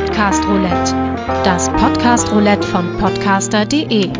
[0.00, 0.94] Podcast Roulette.
[1.44, 4.10] Das Podcast Roulette von podcaster.de.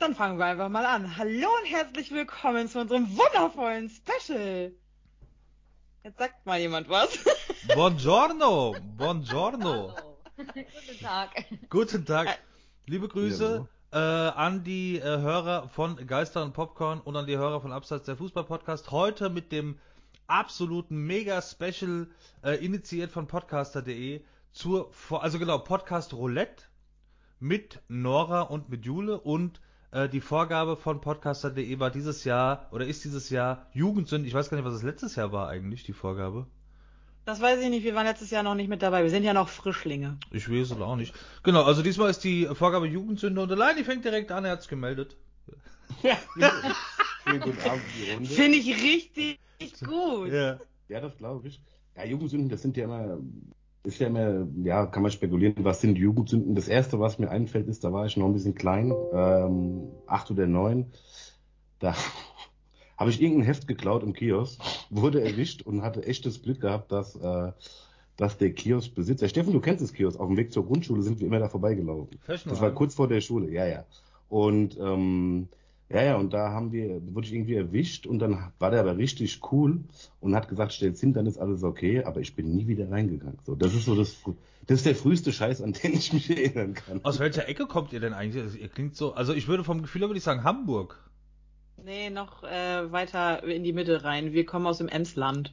[0.00, 1.16] Dann fangen wir einfach mal an.
[1.16, 4.72] Hallo und herzlich willkommen zu unserem wundervollen Special.
[6.02, 7.16] Jetzt sagt mal jemand was.
[7.72, 9.94] Buongiorno, buongiorno.
[9.94, 10.18] Hallo.
[10.36, 11.30] Guten Tag.
[11.70, 12.38] Guten Tag.
[12.86, 17.60] Liebe Grüße äh, an die äh, Hörer von Geister und Popcorn und an die Hörer
[17.60, 18.90] von Abseits der Fußball-Podcast.
[18.90, 19.78] Heute mit dem
[20.26, 22.08] absoluten Mega-Special
[22.42, 26.64] äh, initiiert von podcaster.de zur, also genau, Podcast Roulette
[27.38, 29.60] mit Nora und mit Jule und
[29.90, 34.26] äh, die Vorgabe von podcaster.de war dieses Jahr oder ist dieses Jahr Jugendsünden.
[34.26, 36.46] Ich weiß gar nicht, was es letztes Jahr war eigentlich, die Vorgabe.
[37.24, 39.02] Das weiß ich nicht, wir waren letztes Jahr noch nicht mit dabei.
[39.04, 40.18] Wir sind ja noch Frischlinge.
[40.32, 41.14] Ich weiß es auch nicht.
[41.44, 44.66] Genau, also diesmal ist die Vorgabe Jugendsünde und allein die fängt direkt an, er hat's
[44.66, 45.16] gemeldet.
[47.24, 48.28] Schönen guten Abend, die Runde.
[48.28, 49.38] Finde ich richtig
[49.86, 50.32] gut.
[50.32, 50.58] Ja.
[50.88, 51.62] Ja, das glaube ich.
[51.96, 53.18] Ja, Jugendsünden, das sind ja immer,
[53.84, 56.56] ist ja immer, ja, kann man spekulieren, was sind Jugendsünden.
[56.56, 60.30] Das erste, was mir einfällt, ist, da war ich noch ein bisschen klein, ähm, acht
[60.30, 60.90] oder neun.
[61.78, 61.94] Da
[63.02, 67.16] habe ich irgendein Heft geklaut im Kiosk, wurde erwischt und hatte echtes Glück gehabt, dass,
[67.16, 67.50] äh,
[68.16, 71.26] dass der Kioskbesitzer, Steffen, du kennst das Kiosk, auf dem Weg zur Grundschule sind wir
[71.26, 72.20] immer da vorbeigelaufen.
[72.28, 73.84] Das war kurz vor der Schule, ja, ja.
[74.28, 75.48] Und ähm,
[75.88, 78.96] ja, ja, und da haben wir, wurde ich irgendwie erwischt und dann war der aber
[78.96, 79.80] richtig cool
[80.20, 83.38] und hat gesagt, stell's hin, dann ist alles okay, aber ich bin nie wieder reingegangen.
[83.44, 84.14] So, das ist so das,
[84.68, 87.00] das ist der früheste Scheiß, an den ich mich erinnern kann.
[87.02, 88.44] Aus welcher Ecke kommt ihr denn eigentlich?
[88.44, 91.02] Also, ihr klingt so, also ich würde vom Gefühl her würde ich sagen Hamburg.
[91.84, 94.32] Nee, noch äh, weiter in die Mitte rein.
[94.32, 95.52] Wir kommen aus dem Emsland.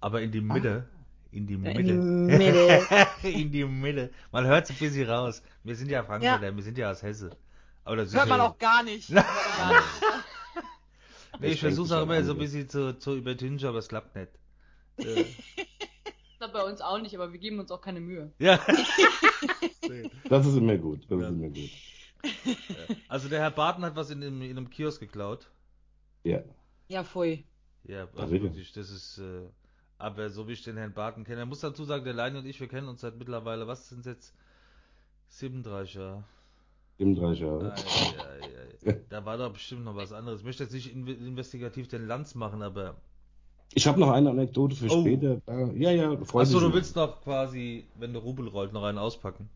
[0.00, 0.88] Aber in die Mitte.
[1.30, 1.80] In die Ja, Mitte.
[1.92, 2.86] in die Mitte.
[3.28, 4.10] in die Mitte.
[4.32, 5.42] Man hört es ein bisschen raus.
[5.64, 7.30] Wir sind ja Frankfurter, wir sind ja aus Hesse.
[7.84, 9.10] Aber das ist Hört man ja, auch gar nicht.
[9.14, 9.84] Gar nicht.
[11.40, 14.32] Nee, ich versuche auch immer so ein bisschen zu, zu übertünchen, aber es klappt nicht.
[14.98, 15.24] Äh,
[16.40, 18.32] Das bei uns auch nicht, aber wir geben uns auch keine Mühe.
[18.38, 18.58] ja.
[20.28, 21.28] Das ist immer gut, das Ja.
[21.28, 21.70] ist immer gut.
[23.08, 25.48] Also der Herr Barton hat was in, dem, in einem Kiosk geklaut.
[26.24, 26.40] Ja.
[26.88, 27.44] Ja, pfui.
[27.84, 28.44] Ja, also bitte.
[28.44, 29.42] wirklich, das ist, äh,
[29.98, 32.46] aber so wie ich den Herrn Barton kenne, er muss dazu sagen, der Leine und
[32.46, 34.34] ich, wir kennen uns seit mittlerweile, was sind jetzt?
[35.28, 36.24] 37 Jahre.
[36.98, 37.74] 37 Jahre.
[37.74, 39.00] Ei.
[39.10, 40.40] Da war doch bestimmt noch was anderes.
[40.40, 42.96] Ich möchte jetzt nicht in, investigativ den Lanz machen, aber.
[43.74, 45.00] Ich habe noch eine Anekdote für Oh.
[45.02, 45.40] später.
[45.46, 46.68] Äh, Ja, ja, freut Achso, mich.
[46.68, 49.48] du willst noch quasi, wenn der Rubel rollt, noch einen auspacken.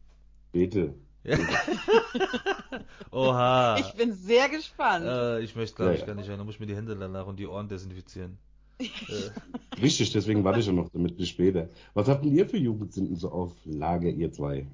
[0.52, 0.94] Bitte.
[3.10, 3.76] Oha.
[3.78, 5.04] Ich bin sehr gespannt.
[5.06, 6.06] äh, ich möchte, glaube Ja, ich, ja.
[6.06, 6.38] gar nicht rein.
[6.38, 8.38] Da muss ich mir die Hände danach und die Ohren desinfizieren.
[8.80, 11.68] äh, Richtig, deswegen warte ich ja noch damit bis später.
[11.94, 14.66] Was habt denn ihr für Jugendsünden so auf Lager, ihr zwei?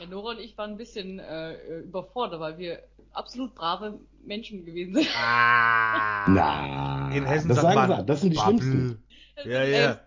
[0.00, 4.94] Ja, Nora und ich waren ein bisschen äh, überfordert, weil wir absolut brave Menschen gewesen
[4.94, 5.08] sind.
[5.16, 6.28] ah.
[6.28, 8.58] Na, In Hessen das sagt sagen man sie, das sind die Babbel.
[8.60, 9.02] schlimmsten.
[9.44, 10.00] Ja, ja.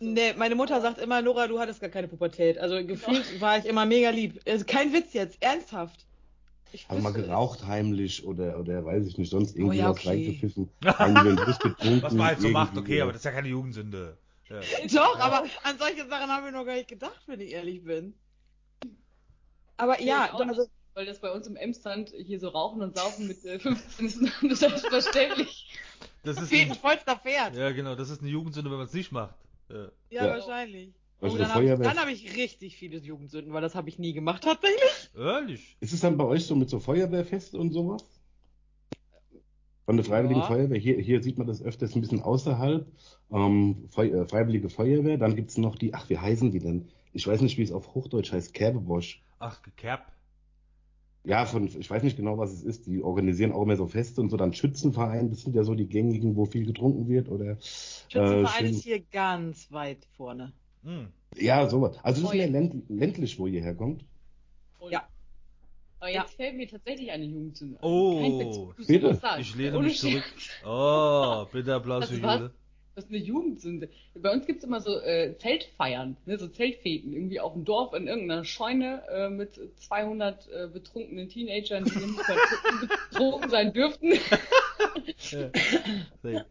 [0.00, 2.58] Nee, meine Mutter sagt immer, Nora, du hattest gar keine Pubertät.
[2.58, 4.40] Also gefühlt war ich immer mega lieb.
[4.46, 6.04] Also kein Witz jetzt, ernsthaft.
[6.72, 9.98] Ich Haben mal geraucht heimlich oder, oder weiß ich nicht, sonst irgendwie Oh ja, was
[9.98, 10.08] okay.
[10.08, 10.68] reingepfiffen.
[11.46, 12.02] Lust getrunken.
[12.02, 14.18] Was man halt so macht, okay, aber das ist ja keine Jugendsünde.
[14.48, 14.60] Ja.
[14.92, 18.14] Doch, aber an solche Sachen haben wir noch gar nicht gedacht, wenn ich ehrlich bin.
[19.76, 22.82] Aber ja, ich auch also, nicht, weil das bei uns im Emsland hier so rauchen
[22.82, 25.70] und saufen mit äh, 15 ist selbstverständlich.
[26.24, 27.54] Das ist ein ein, vollster Pferd.
[27.54, 29.34] Ja, ja, genau, das ist eine Jugendsünde, wenn man es nicht macht.
[29.68, 29.90] Ja.
[30.10, 30.26] Ja.
[30.28, 30.94] wahrscheinlich.
[31.20, 34.44] Oh, dann habe ich, hab ich richtig viele Jugendsünden, weil das habe ich nie gemacht
[34.44, 35.10] tatsächlich.
[35.16, 35.76] Ehrlich?
[35.80, 38.04] Ist es dann bei euch so mit so Feuerwehrfest und sowas?
[39.84, 40.46] Von der Freiwilligen Ja.
[40.46, 42.86] Feuerwehr, hier, hier sieht man das öfters ein bisschen außerhalb.
[43.32, 46.88] Ähm, Feu äh, Freiwillige Feuerwehr, dann gibt's noch die, ach, wie heißen die denn?
[47.12, 49.22] Ich weiß nicht, wie es auf Hochdeutsch heißt, Kerbebosch.
[49.38, 50.12] Ach, gekerbt.
[51.28, 52.86] Ja, von, ich weiß nicht genau, was es ist.
[52.86, 54.36] Die organisieren auch immer so Feste und so.
[54.38, 57.28] Dann Schützenverein, das sind ja so die gängigen, wo viel getrunken wird.
[57.28, 60.52] Oder Schützenverein schön- ist hier ganz weit vorne.
[60.84, 61.08] Hm.
[61.36, 61.98] ja, sowas.
[62.02, 62.52] Also das ist Oh, mehr ja.
[62.52, 64.04] länd, ländlich, wo ihr herkommt.
[64.78, 65.06] Und Ja.
[66.00, 67.76] Aber jetzt fällt mir tatsächlich eine Jugendsünde.
[67.76, 67.84] ein.
[67.84, 68.72] Oh.
[68.86, 69.20] Bitte.
[69.40, 70.22] Ich lehne mich zurück.
[70.64, 72.16] Oh, bitte Applaus Das für?
[72.20, 72.52] Jule.
[72.98, 73.88] Das ist eine Jugendsünde.
[74.16, 78.08] Bei uns gibt's immer so äh, Zeltfeiern, ne, so Zeltfeten, irgendwie auf dem Dorf in
[78.08, 82.18] irgendeiner Scheune äh, mit 200 äh, betrunkenen Teenagern, die nicht
[83.10, 84.14] betrunken, sein dürften.
[85.30, 86.44] Ja.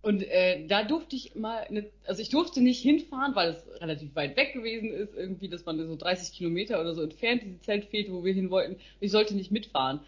[0.00, 4.16] Und äh, da durfte ich mal, ne, also ich durfte nicht hinfahren, weil es relativ
[4.16, 8.14] weit weg gewesen ist, irgendwie, das waren so 30 Kilometer oder so entfernt, diese Zeltfete,
[8.14, 8.76] wo wir hin wollten.
[8.98, 10.00] Ich sollte nicht mitfahren,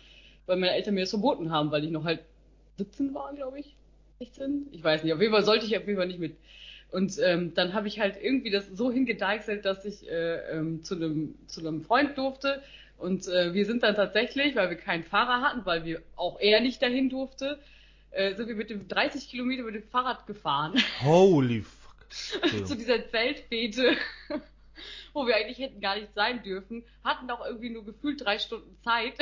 [0.46, 2.20] weil meine Eltern mir das verboten haben, weil ich noch halt
[2.78, 3.76] 17 war, glaube ich.
[4.18, 4.68] 16?
[4.72, 5.12] Ich weiß nicht.
[5.12, 6.36] Auf jeden Fall sollte ich auf jeden Fall nicht mit.
[6.92, 10.94] Und ähm, dann habe ich halt irgendwie das so hingedeichselt, dass ich äh, ähm, zu
[10.94, 12.62] einem zu einem Freund durfte.
[12.96, 16.60] Und äh, wir sind dann tatsächlich, weil wir keinen Fahrer hatten, weil wir auch er
[16.60, 17.58] nicht dahin durfte,
[18.16, 22.06] äh, sind wir mit dem 30 Kilometer mit dem Fahrrad gefahren Holy fuck.
[22.66, 23.96] zu dieser Zeltfete,
[25.12, 28.74] wo wir eigentlich hätten gar nicht sein dürfen, hatten auch irgendwie nur gefühlt drei Stunden
[28.82, 29.18] Zeit,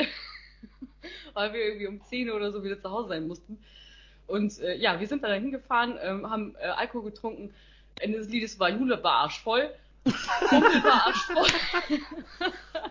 [1.33, 3.57] weil wir irgendwie um 10 oder so wieder zu Hause sein mussten.
[4.27, 7.53] Und äh, ja, wir sind da hingefahren, ähm, haben äh, Alkohol getrunken.
[7.99, 9.69] Ende des Liedes war Jule war arschvoll.
[10.03, 11.47] Kumpel war arschvoll.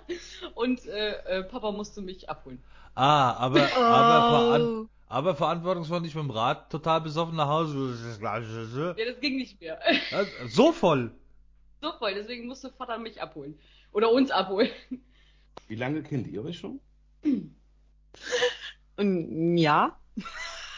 [0.55, 2.63] Und äh, äh, Papa musste mich abholen.
[2.95, 4.87] Ah, aber, aber, veran Oh.
[5.09, 7.97] aber verantwortungsvoll nicht mit dem Rad total besoffen nach Hause.
[8.97, 9.81] Ja, das ging nicht mehr.
[10.47, 11.11] So voll.
[11.81, 13.59] so voll, deswegen musste Vater mich abholen.
[13.93, 14.71] Oder uns abholen.
[15.69, 16.81] Wie lange kennt ihr euch schon?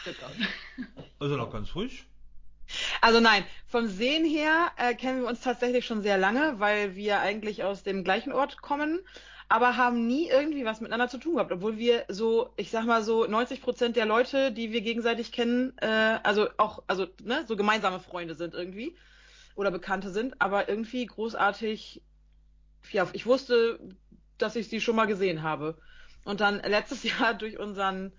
[0.07, 0.85] Ja.
[1.19, 2.05] Also noch ganz frisch.
[3.01, 7.19] Also nein, vom Sehen her äh, kennen wir uns tatsächlich schon sehr lange, weil wir
[7.19, 8.99] eigentlich aus dem gleichen Ort kommen,
[9.49, 13.01] aber haben nie irgendwie was miteinander zu tun gehabt, obwohl wir so, ich sag mal
[13.01, 17.55] so 90 Prozent der Leute, die wir gegenseitig kennen, äh, also auch, also ne, so
[17.55, 18.97] gemeinsame Freunde sind irgendwie
[19.55, 22.03] oder Bekannte sind, aber irgendwie großartig,
[22.91, 23.79] ja, ich wusste,
[24.37, 25.77] dass ich sie schon mal gesehen habe.
[26.25, 28.11] Und dann letztes Jahr durch unseren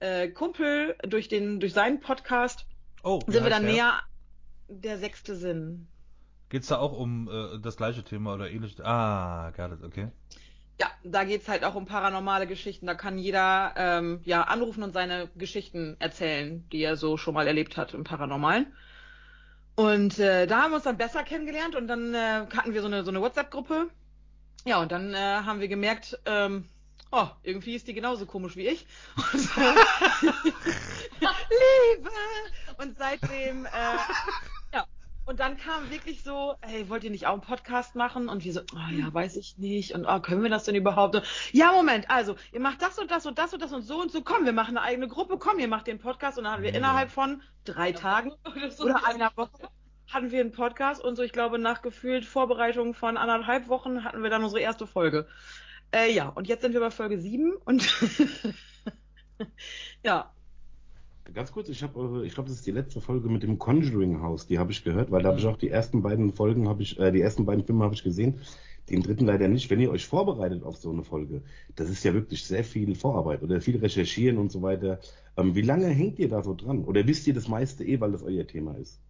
[0.00, 2.66] äh, Kumpel, durch den, durch seinen Podcast
[3.02, 3.72] Oh, sind wir dann der?
[3.72, 4.02] näher
[4.68, 5.88] der sechste Sinn.
[6.48, 8.76] Geht's da auch um äh, das gleiche Thema oder ähnlich?
[8.84, 10.08] Ah, got it, okay.
[10.80, 12.86] Ja, da geht's halt auch um paranormale Geschichten.
[12.86, 17.46] Da kann jeder ähm, ja anrufen und seine Geschichten erzählen, die er so schon mal
[17.46, 18.72] erlebt hat im Paranormalen.
[19.76, 22.86] Und äh, da haben wir uns dann besser kennengelernt und dann äh, hatten wir so
[22.86, 23.90] eine so eine WhatsApp-Gruppe.
[24.64, 26.68] Ja, und dann äh, haben wir gemerkt, ähm,
[27.14, 28.86] oh, irgendwie ist die genauso komisch wie ich.
[31.20, 32.10] Und, Liebe!
[32.78, 33.68] Und seitdem, äh,
[34.74, 34.86] ja.
[35.26, 38.28] Und dann kam wirklich so, hey, wollt ihr nicht auch einen Podcast machen?
[38.28, 39.94] Und wir so, oh ja, weiß ich nicht.
[39.94, 41.14] Und oh, können wir das denn überhaupt?
[41.16, 44.00] Und, ja, Moment, also, ihr macht das und das und das und das und so
[44.00, 44.22] und so.
[44.22, 45.38] Komm, wir machen eine eigene Gruppe.
[45.38, 46.36] Komm, ihr macht den Podcast.
[46.36, 46.76] Und dann haben wir Ja.
[46.76, 48.84] innerhalb von drei Tagen Oder, so.
[48.84, 49.50] oder einer Woche
[50.12, 54.22] hatten wir einen Podcast und so, ich glaube, nach gefühlt Vorbereitung von anderthalb Wochen hatten
[54.22, 55.26] wir dann unsere erste Folge.
[55.94, 57.86] Äh, ja, und jetzt sind wir bei Folge 7 und
[60.04, 60.30] ja,
[61.32, 64.20] Ganz kurz, ich habe eure, ich glaube, das ist die letzte Folge mit dem Conjuring
[64.20, 66.82] House, die habe ich gehört, weil da habe ich auch die ersten beiden Folgen habe
[66.82, 68.40] ich, äh, die ersten beiden Filme habe ich gesehen,
[68.90, 69.70] den dritten leider nicht.
[69.70, 71.42] Wenn ihr euch vorbereitet auf so eine Folge,
[71.76, 75.00] das ist ja wirklich sehr viel Vorarbeit oder viel recherchieren und so weiter.
[75.38, 76.84] Ähm, wie lange hängt ihr da so dran?
[76.84, 79.00] Oder wisst ihr das meiste eh, weil das euer Thema ist?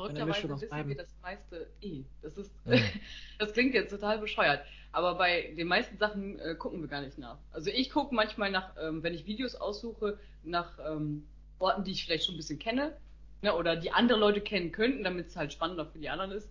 [0.00, 0.88] Verrückterweise wissen beidem.
[0.88, 2.02] wir das meiste eh.
[2.22, 2.78] Das ist, Ja.
[3.38, 4.64] das klingt jetzt total bescheuert.
[4.92, 7.38] Aber bei den meisten Sachen äh, gucken wir gar nicht nach.
[7.52, 11.26] Also ich gucke manchmal nach, ähm, wenn ich Videos aussuche, nach ähm,
[11.58, 12.96] Orten, die ich vielleicht schon ein bisschen kenne.
[13.42, 16.50] Ne, oder die andere Leute kennen könnten, damit es halt spannender für die anderen ist.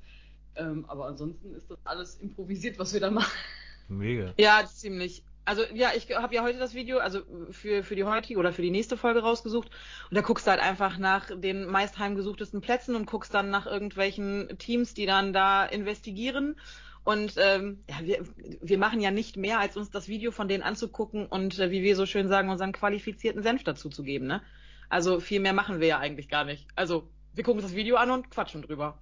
[0.56, 3.38] Ähm, aber ansonsten ist das alles improvisiert, was wir da machen.
[3.88, 4.34] Mega.
[4.38, 5.24] ja, ziemlich.
[5.50, 8.62] Also ja, ich habe ja heute das Video, also für, für die heutige oder für
[8.62, 9.72] die nächste Folge rausgesucht.
[10.12, 13.66] Und da guckst du halt einfach nach den meist heimgesuchtesten Plätzen und guckst dann nach
[13.66, 16.56] irgendwelchen Teams, die dann da investigieren.
[17.04, 18.26] Und ähm, ja, wir,
[18.62, 21.82] wir machen ja nicht mehr, als uns das Video von denen anzugucken und äh, wie
[21.82, 24.28] wir so schön sagen, unseren qualifizierten Senf dazu zu geben.
[24.28, 24.44] Ne?
[24.88, 26.68] Also viel mehr machen wir ja eigentlich gar nicht.
[26.76, 29.00] Also wir gucken uns das Video an und quatschen drüber.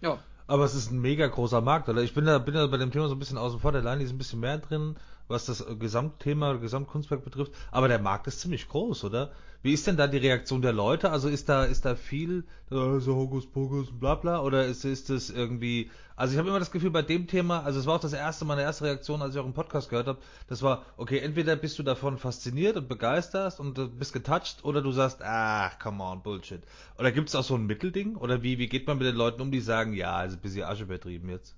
[0.00, 0.20] Ja.
[0.46, 2.02] Aber es ist ein mega großer Markt, oder?
[2.02, 3.72] Ich bin da, bin da bei dem Thema so ein bisschen außen vor.
[3.72, 4.96] Der Line ist ein bisschen mehr drin,
[5.28, 7.52] was das äh, Gesamtthema Gesamtkunstwerk betrifft.
[7.70, 9.32] Aber der Markt ist ziemlich groß, oder?
[9.60, 11.10] Wie ist denn da die Reaktion der Leute?
[11.10, 15.10] Also ist da, ist da viel, äh, so Hokus Pokus, bla bla, oder ist, ist
[15.10, 18.00] das irgendwie, also ich habe immer das Gefühl bei dem Thema, also es war auch
[18.00, 21.18] das erste, meine erste Reaktion, als ich auch im Podcast gehört habe, das war, okay,
[21.18, 25.76] entweder bist du davon fasziniert und begeisterst und äh, bist getoucht, oder du sagst, ach,
[25.80, 26.62] come on, Bullshit.
[26.96, 28.14] Oder gibt es auch so ein Mittelding?
[28.16, 30.64] Oder wie, wie geht man mit den Leuten um, die sagen, ja, also ein bisschen
[30.64, 31.56] Asche übertrieben jetzt?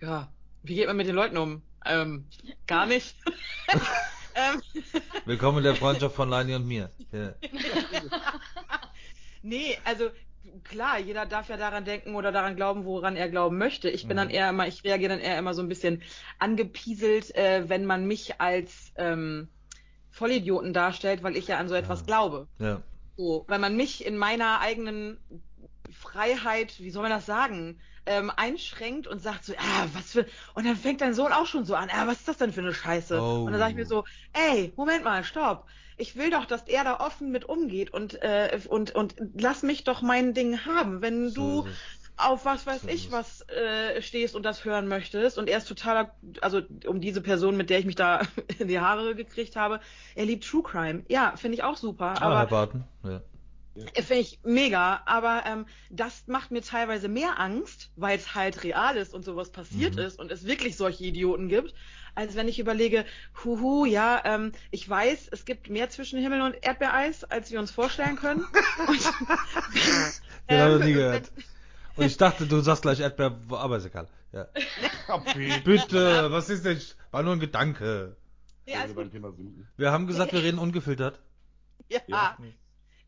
[0.00, 0.28] Ja.
[0.62, 1.62] Wie geht man mit den Leuten um?
[1.84, 2.28] Ähm,
[2.66, 3.16] gar nicht.
[4.34, 4.60] ähm,
[5.24, 6.90] Willkommen in der Freundschaft von Lani und mir.
[7.12, 7.34] Ja.
[9.42, 10.10] nee, also
[10.64, 13.90] klar, jeder darf ja daran denken oder daran glauben, woran er glauben möchte.
[13.90, 14.34] Ich bin dann Mhm.
[14.34, 16.02] eher immer, ich reagiere dann eher immer so ein bisschen
[16.38, 19.48] angepieselt, äh, wenn man mich als ähm,
[20.10, 22.06] Vollidioten darstellt, weil ich ja an so etwas Ja.
[22.06, 22.48] glaube.
[22.58, 22.82] ja.
[23.18, 25.18] So, weil man mich in meiner eigenen
[25.90, 30.66] Freiheit, wie soll man das sagen, ähm, einschränkt und sagt so, ah, was für, und
[30.66, 32.74] dann fängt dein Sohn auch schon so an, ah, was ist das denn für eine
[32.74, 33.20] Scheiße?
[33.20, 33.44] Oh.
[33.44, 35.66] Und dann sage ich mir so, ey, Moment mal, stopp.
[35.98, 39.84] Ich will doch, dass er da offen mit umgeht und, äh, und, und lass mich
[39.84, 41.00] doch mein Ding haben.
[41.00, 41.68] Wenn So du
[42.18, 46.14] auf was weiß ich was äh, stehst und das hören möchtest und er ist totaler,
[46.40, 48.22] also um diese Person, mit der ich mich da
[48.58, 49.80] in die Haare gekriegt habe,
[50.14, 51.04] er liebt True Crime.
[51.08, 52.84] Ja, finde ich auch super, Ah, Herr aber Barton.
[53.04, 53.22] Ja.
[54.02, 58.96] Finde ich mega, aber ähm, das macht mir teilweise mehr Angst, weil es halt real
[58.96, 60.00] ist und sowas passiert Mhm.
[60.00, 61.74] ist und es wirklich solche Idioten gibt,
[62.14, 63.04] als wenn ich überlege,
[63.44, 67.70] huhu, ja, ähm, ich weiß, es gibt mehr zwischen Himmel und Erdbeereis, als wir uns
[67.70, 68.40] vorstellen können.
[68.88, 69.00] und,
[70.50, 71.32] Den habe ich nie ähm, gehört.
[71.96, 74.08] Und ich dachte, du sagst gleich Erdbeer, aber ist egal.
[74.32, 74.48] Ja.
[75.64, 76.80] Bitte, was ist denn?
[77.10, 78.16] War nur ein Gedanke.
[78.66, 78.96] Nee, Also.
[79.76, 81.20] Wir haben gesagt, wir reden ungefiltert.
[81.88, 82.00] Ja.
[82.06, 82.36] Ja.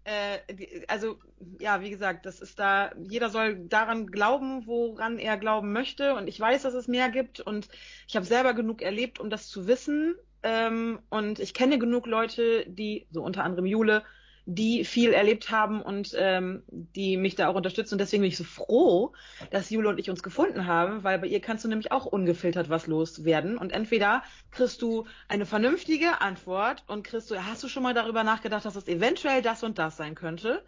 [0.09, 1.19] Äh, also,
[1.61, 6.15] ja, wie gesagt, das ist da, jeder soll daran glauben, woran er glauben möchte.
[6.15, 7.41] Und ich weiß, dass es mehr gibt.
[7.41, 7.69] Und
[8.07, 10.17] ich habe selber genug erlebt, um das zu wissen.
[10.43, 14.03] Ähm, und ich kenne genug Leute, die, so unter anderem Jule,
[14.50, 17.95] die viel erlebt haben und ähm, die mich da auch unterstützen.
[17.95, 19.12] Und deswegen bin ich so froh,
[19.50, 22.71] dass Jule und ich uns gefunden haben, weil bei ihr kannst du nämlich auch ungefiltert
[22.71, 23.59] was loswerden.
[23.59, 28.25] Und entweder kriegst du eine vernünftige Antwort und kriegst du, hast du schon mal darüber
[28.25, 30.64] nachgedacht, dass es eventuell das und das sein könnte?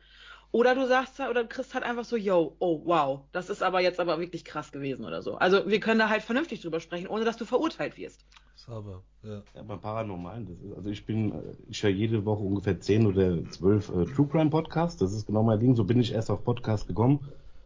[0.52, 3.80] Oder du sagst oder du kriegst halt einfach so, yo, oh wow, das ist aber
[3.80, 5.36] jetzt aber wirklich krass gewesen oder so.
[5.36, 8.26] Also wir können da halt vernünftig drüber sprechen, ohne dass du verurteilt wirst.
[8.66, 9.42] Sauber, ja.
[9.54, 11.36] Ja, beim Paranormalen, das ist, also ich bin, äh,
[11.68, 15.42] ich höre jede Woche ungefähr 10 oder 12 äh, True Crime Podcasts, das ist genau
[15.42, 17.20] mein Ding, so bin ich erst auf Podcast gekommen,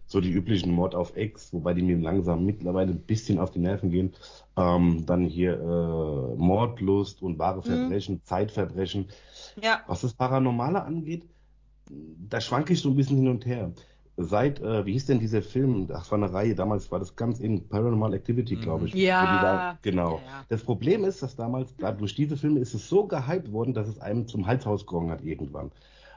[0.06, 3.58] so die üblichen Mord auf Ex, wobei die mir langsam mittlerweile ein bisschen auf die
[3.58, 4.14] Nerven gehen,
[4.56, 9.08] ähm, dann hier äh, Mordlust und wahre Verbrechen, Zeitverbrechen,
[9.60, 9.80] Ja.
[9.88, 11.24] was das Paranormale angeht,
[12.28, 13.72] da schwanke ich so ein bisschen hin und her.
[14.16, 15.88] Seit, äh, wie hieß denn dieser Film?
[15.88, 18.94] Das war eine Reihe, damals war das ganz in Paranormal Activity, glaube ich.
[18.94, 19.42] Ja.
[19.42, 20.20] Da, genau.
[20.24, 20.44] Ja, ja.
[20.48, 23.88] Das Problem ist, dass damals, gerade durch diese Filme, ist es so gehypt worden, dass
[23.88, 25.72] es einem zum Hals rausgegangen hat irgendwann.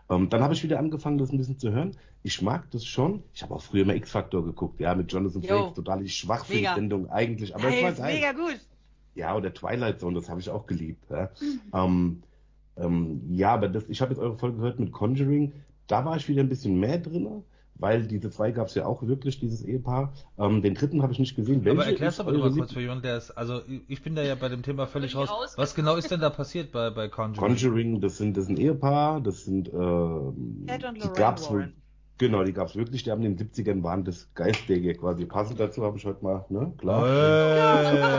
[0.10, 1.98] Ähm, dann habe ich wieder angefangen, das ein bisschen zu hören.
[2.22, 3.24] Ich mag das schon.
[3.34, 5.48] Ich habe auch früher mal X-Factor geguckt, ja, mit Jonathan Jo.
[5.48, 6.66] Frakes, total schwach für die.
[6.66, 8.16] Sendung eigentlich, aber hey, es war geil.
[8.16, 8.60] mega gut.
[9.16, 11.04] Ja, oder Twilight Zone, das habe ich auch geliebt.
[11.10, 11.32] Ja,
[11.74, 12.22] ähm,
[12.78, 15.54] ähm, ja aber das, ich habe jetzt eure Folge gehört mit Conjuring.
[15.88, 17.44] Da war ich wieder ein bisschen mehr drin,
[17.80, 20.14] weil diese zwei gab es ja auch wirklich, dieses Ehepaar.
[20.38, 21.62] Ähm, den dritten habe ich nicht gesehen.
[21.62, 24.02] Aber Welche erklär's ist doch bitte eure mal kurz für jemanden, der ist, also ich
[24.02, 25.30] bin da ja bei dem Thema völlig raus.
[25.30, 25.54] raus.
[25.58, 27.40] Was genau ist denn da passiert bei, bei Conjuring?
[27.40, 31.74] Conjuring, das sind, das sind Ehepaar, das sind, und die gab's wohl,
[32.18, 35.26] genau, die gab's wirklich, die haben in den 70ern waren das Geistwege quasi.
[35.26, 37.08] Passend dazu habe ich heute mal, ne, klar.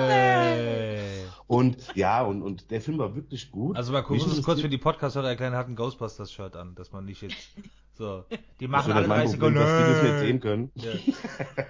[0.08, 0.98] Hey.
[1.46, 3.76] Und, ja, und, und der Film war wirklich gut.
[3.76, 7.06] Also mal kurz, kurz für die Podcast-Hörer erklären, er hat ein Ghostbusters-Shirt an, dass man
[7.06, 7.54] nicht jetzt
[7.98, 8.24] so,
[8.60, 10.40] die machen alle 30 Problem, dass die das nicht sehen Sekunden.
[10.40, 10.70] können.
[10.74, 10.92] Ja.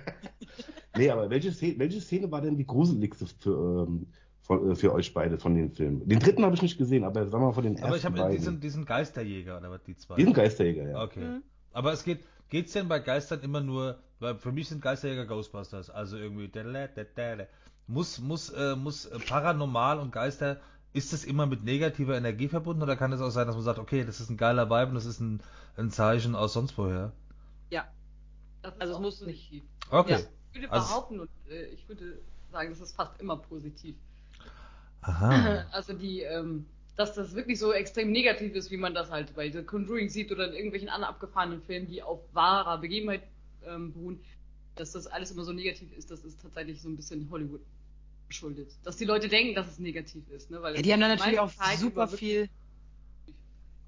[0.97, 4.08] Nee, aber welche Szene, welche Szene war denn die gruseligste für, ähm,
[4.40, 6.08] von, äh, für euch beide von den Filmen?
[6.08, 8.04] Den dritten habe ich nicht gesehen, aber sagen wir mal von den ersten Aber ich
[8.04, 8.37] habe beiden.
[8.37, 10.16] diesen, diesen Geisterjäger oder was die zwei.
[10.16, 11.02] Diesen Geisterjäger, ja.
[11.02, 11.20] Okay.
[11.20, 11.42] Mhm.
[11.73, 15.88] Aber es geht, geht's denn bei Geistern immer nur, weil für mich sind Geisterjäger Ghostbusters,
[15.88, 16.50] also irgendwie
[17.87, 20.61] muss muss äh, muss äh, paranormal und Geister
[20.99, 23.78] ist das immer mit negativer Energie verbunden oder kann es auch sein, dass man sagt,
[23.78, 25.40] okay, das ist ein geiler Vibe und das ist ein,
[25.76, 27.12] ein Zeichen aus sonst woher?
[27.71, 27.87] Ja.
[28.78, 29.62] Also es muss positiv.
[29.90, 30.12] Okay.
[30.12, 30.19] Ja.
[30.52, 32.19] Ich würde Also- behaupten und äh, ich würde
[32.52, 33.97] sagen, das ist fast immer positiv.
[35.02, 35.64] Aha.
[35.73, 39.50] Also die, ähm, dass das wirklich so extrem negativ ist, wie man das halt bei
[39.50, 43.23] The Conjuring sieht oder in irgendwelchen anderen abgefahrenen Filmen, die auf wahrer Begebenheit
[43.64, 44.21] ähm, beruhen,
[44.75, 47.61] dass das alles immer so negativ ist, das ist tatsächlich so ein bisschen Hollywood
[48.28, 48.70] geschuldet.
[48.85, 50.62] Dass die Leute denken, dass es negativ ist, ne?
[50.62, 52.49] Weil Ja, die haben dann natürlich auch Zeit super viel.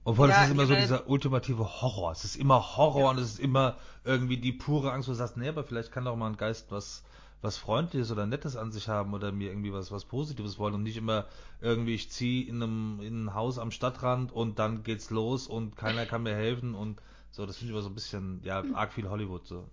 [0.04, 2.12] Obwohl Ja, es ist immer so dieser ultimative Horror.
[2.12, 3.10] Es ist immer Horror Ja.
[3.10, 6.04] und es ist immer irgendwie die pure Angst, wo du sagst, nee, aber vielleicht kann
[6.06, 7.04] doch mal ein Geist was,
[7.42, 10.82] was Freundliches oder Nettes an sich haben oder mir irgendwie was, was Positives wollen und
[10.82, 11.26] nicht immer
[11.60, 15.76] irgendwie, ich ziehe in einem, in ein Haus am Stadtrand und dann geht's los und
[15.76, 18.92] keiner kann mir helfen und so, das finde ich immer so ein bisschen, ja, arg
[18.92, 19.68] viel Hollywood so.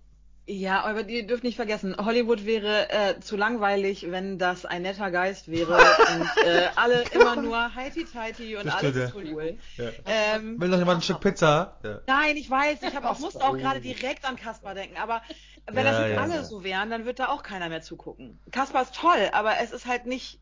[0.50, 5.10] Ja, aber ihr dürft nicht vergessen, Hollywood wäre äh, zu langweilig, wenn das ein netter
[5.10, 5.76] Geist wäre
[6.14, 9.58] und äh, alle immer nur heiti-teiti und Das alles stimmt, ist cool.
[9.76, 9.90] Ja.
[10.06, 11.76] Ähm, Will noch jemand ein Stück Pizza?
[11.82, 12.00] Ja.
[12.06, 15.20] Nein, ich weiß, ich, hab auch, musste auch gerade direkt an Kaspar denken, aber
[15.66, 16.44] wenn Ja, das jetzt ja, alle ja.
[16.44, 18.38] so wären, dann wird da auch keiner mehr zugucken.
[18.50, 20.40] Kaspar ist toll, aber es ist halt nicht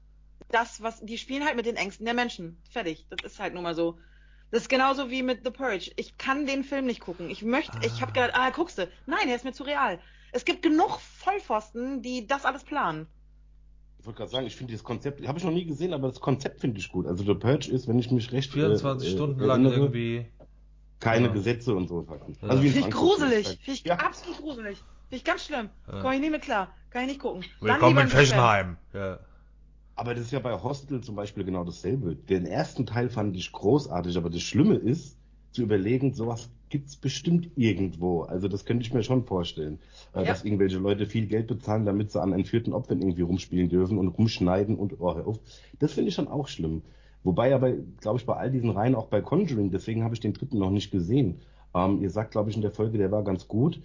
[0.53, 2.63] das, was, die spielen halt mit den Ängsten der Menschen.
[2.71, 3.07] Fertig.
[3.11, 3.99] Das ist halt nun mal so.
[4.51, 5.91] Das ist genauso wie mit The Purge.
[5.97, 7.31] Ich kann den Film nicht gucken.
[7.31, 8.89] Ich möchte, ich habe gedacht, ah, guckst du.
[9.07, 9.99] Nein, er ist mir zu real.
[10.33, 13.07] Es gibt genug Vollpfosten, die das alles planen.
[13.99, 16.21] Ich wollte gerade sagen, ich finde dieses Konzept, habe ich noch nie gesehen, aber das
[16.21, 17.07] Konzept finde ich gut.
[17.07, 20.27] Also The Purge ist, wenn ich mich recht 24 äh, Stunden äh, lang erinnere, irgendwie.
[21.01, 21.33] keine Ja.
[21.33, 22.07] Gesetze und so.
[22.09, 22.49] Ja.
[22.49, 23.47] Also Finde ich gruselig.
[23.49, 23.97] Finde ich Ja.
[23.97, 24.79] absolut gruselig.
[24.79, 25.71] Finde ich ganz schlimm.
[25.89, 26.03] Ja.
[26.03, 26.73] Komme ich nie mit klar.
[26.91, 27.45] Kann ich nicht gucken.
[27.61, 28.09] Willkommen in.
[28.09, 28.77] Fessenheim.
[28.93, 29.19] Ja.
[29.97, 32.15] Aber das ist ja bei Hostel zum Beispiel genau dasselbe.
[32.15, 35.17] Den ersten Teil fand ich großartig, aber das Schlimme ist,
[35.53, 38.23] zu überlegen, sowas gibt's bestimmt irgendwo.
[38.23, 39.79] Also das könnte ich mir schon vorstellen,
[40.15, 40.25] äh, Ja.
[40.27, 44.09] dass irgendwelche Leute viel Geld bezahlen, damit sie an entführten Opfern irgendwie rumspielen dürfen und
[44.09, 45.41] rumschneiden und oh, hör auf.
[45.79, 46.83] Das finde ich schon auch schlimm.
[47.25, 50.35] Wobei aber, glaube ich, bei all diesen Reihen, auch bei Conjuring, deswegen habe ich den
[50.35, 51.41] dritten noch nicht gesehen.
[51.75, 53.81] Ähm, ihr sagt, glaube ich, in der Folge, der war ganz gut.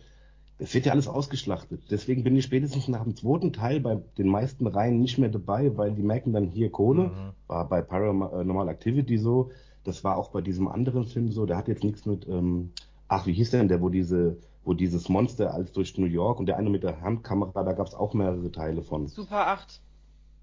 [0.61, 1.81] Das wird ja alles ausgeschlachtet.
[1.89, 5.75] Deswegen bin ich spätestens nach dem zweiten Teil bei den meisten Reihen nicht mehr dabei,
[5.75, 7.05] weil die merken dann hier Kohle.
[7.05, 7.31] Mhm.
[7.47, 9.49] War bei Paranormal Activity so.
[9.83, 11.47] Das war auch bei diesem anderen Film so.
[11.47, 12.73] Der hat jetzt nichts mit, ähm,
[13.07, 16.39] ach, wie hieß der denn der, wo diese, wo dieses Monster als durch New York
[16.39, 19.07] und der eine mit der Handkamera, da gab es auch mehrere Teile von.
[19.07, 19.81] Super 8.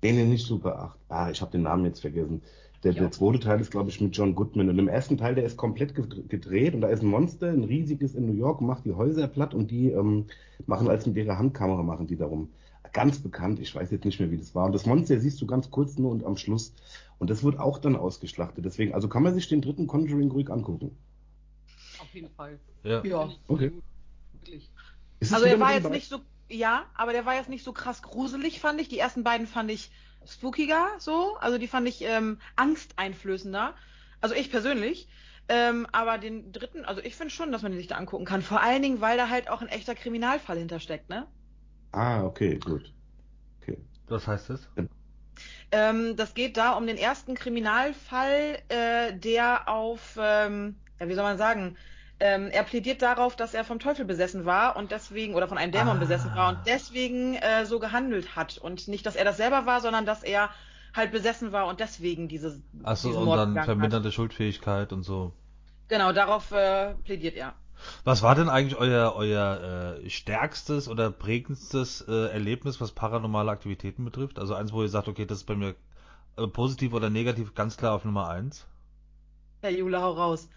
[0.03, 0.99] Nee, nee, nicht Super 8.
[1.11, 2.43] Ah, ich habe den Namen jetzt vergessen.
[2.85, 3.01] Der, Ja.
[3.01, 4.69] der zweite Teil ist, glaube ich, mit John Goodman.
[4.69, 7.65] Und im ersten Teil, der ist komplett gedr- gedreht und da ist ein Monster, ein
[7.65, 10.27] riesiges in New York, macht die Häuser platt und die ähm,
[10.67, 12.51] machen als mit ihrer Handkamera, machen die darum.
[12.93, 14.67] Ganz bekannt, ich weiß jetzt nicht mehr, wie das war.
[14.67, 16.73] Und das Monster siehst du ganz kurz nur und am Schluss.
[17.19, 18.65] Und das wird auch dann ausgeschlachtet.
[18.65, 20.97] Deswegen, also kann man sich den dritten Conjuring ruhig angucken.
[22.01, 22.59] Auf jeden Fall.
[22.85, 23.05] Ja.
[23.05, 23.29] Ja.
[23.49, 23.73] Okay.
[25.21, 26.19] Also er war jetzt nicht so,
[26.49, 28.89] ja, aber der war jetzt nicht so krass gruselig, fand ich.
[28.89, 29.91] Die ersten beiden fand ich
[30.29, 31.37] spookiger, so.
[31.41, 33.75] Also die fand ich ähm, angsteinflößender.
[34.21, 35.09] Also ich persönlich.
[35.49, 38.43] Ähm, aber den dritten, also ich finde schon, dass man den sich da angucken kann.
[38.43, 41.27] Vor allen Dingen, weil da halt auch ein echter Kriminalfall hintersteckt, ne?
[41.93, 42.93] Ah, okay, gut.
[43.63, 43.79] Okay.
[44.09, 44.69] Was heißt das?
[45.71, 51.25] Ähm, das geht da um den ersten Kriminalfall, äh, der auf, ähm, ja, wie soll
[51.25, 51.77] man sagen,
[52.21, 55.73] ähm, er plädiert darauf, dass er vom Teufel besessen war und deswegen, oder von einem
[55.73, 56.01] Dämon Ah.
[56.01, 58.59] besessen war und deswegen äh, so gehandelt hat.
[58.59, 60.51] Und nicht, dass er das selber war, sondern dass er
[60.95, 65.27] halt besessen war und deswegen dieses, Achso, und Mord dann verminderte Schuldfähigkeit und so.
[65.27, 65.89] hat.
[65.89, 67.55] Genau, darauf äh, plädiert er.
[68.05, 74.05] Was war denn eigentlich euer, euer äh, stärkstes oder prägendstes äh, Erlebnis, was paranormale Aktivitäten
[74.05, 74.41] betrifft?
[74.41, 75.77] Also eins, wo ihr sagt, okay, das ist bei mir
[76.37, 78.67] äh, positiv oder negativ ganz klar auf Nummer eins?
[79.61, 80.49] Herr Jule, hau raus.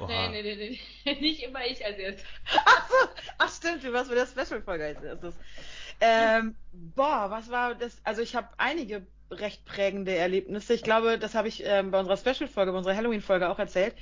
[0.00, 0.28] Oha.
[0.28, 1.14] Nee, nee, nee, nee.
[1.20, 2.26] Nicht immer ich als erstes.
[3.38, 5.34] Ach stimmt, du warst bei der Special-Folge als erstes.
[6.00, 8.00] Ähm, boah, was war das?
[8.04, 10.74] Also ich habe einige recht prägende Erlebnisse.
[10.74, 13.94] Ich glaube, das habe ich ähm, bei unserer Special-Folge, bei unserer Halloween-Folge auch erzählt.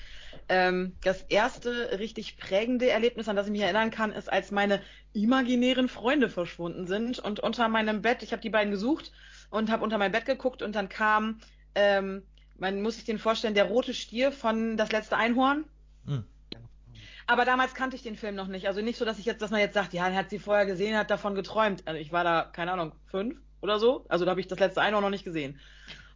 [0.48, 4.80] Ähm, das erste richtig prägende Erlebnis, an das ich mich erinnern kann, ist, als meine
[5.12, 9.12] imaginären Freunde verschwunden sind und unter meinem Bett, ich habe die beiden gesucht
[9.50, 11.40] und habe unter mein Bett geguckt und dann kam,
[11.74, 12.22] ähm,
[12.56, 15.64] man muss sich den vorstellen, der rote Stier von Das letzte Einhorn.
[16.08, 16.24] Hm.
[17.26, 18.66] Aber damals kannte ich den Film noch nicht.
[18.68, 20.64] Also nicht so, dass ich jetzt, dass man jetzt sagt, ja, er hat sie vorher
[20.64, 21.82] gesehen, hat davon geträumt.
[21.86, 24.06] Also ich war da, keine Ahnung, fünf oder so.
[24.08, 25.60] Also da habe ich das letzte Einhorn noch nicht gesehen.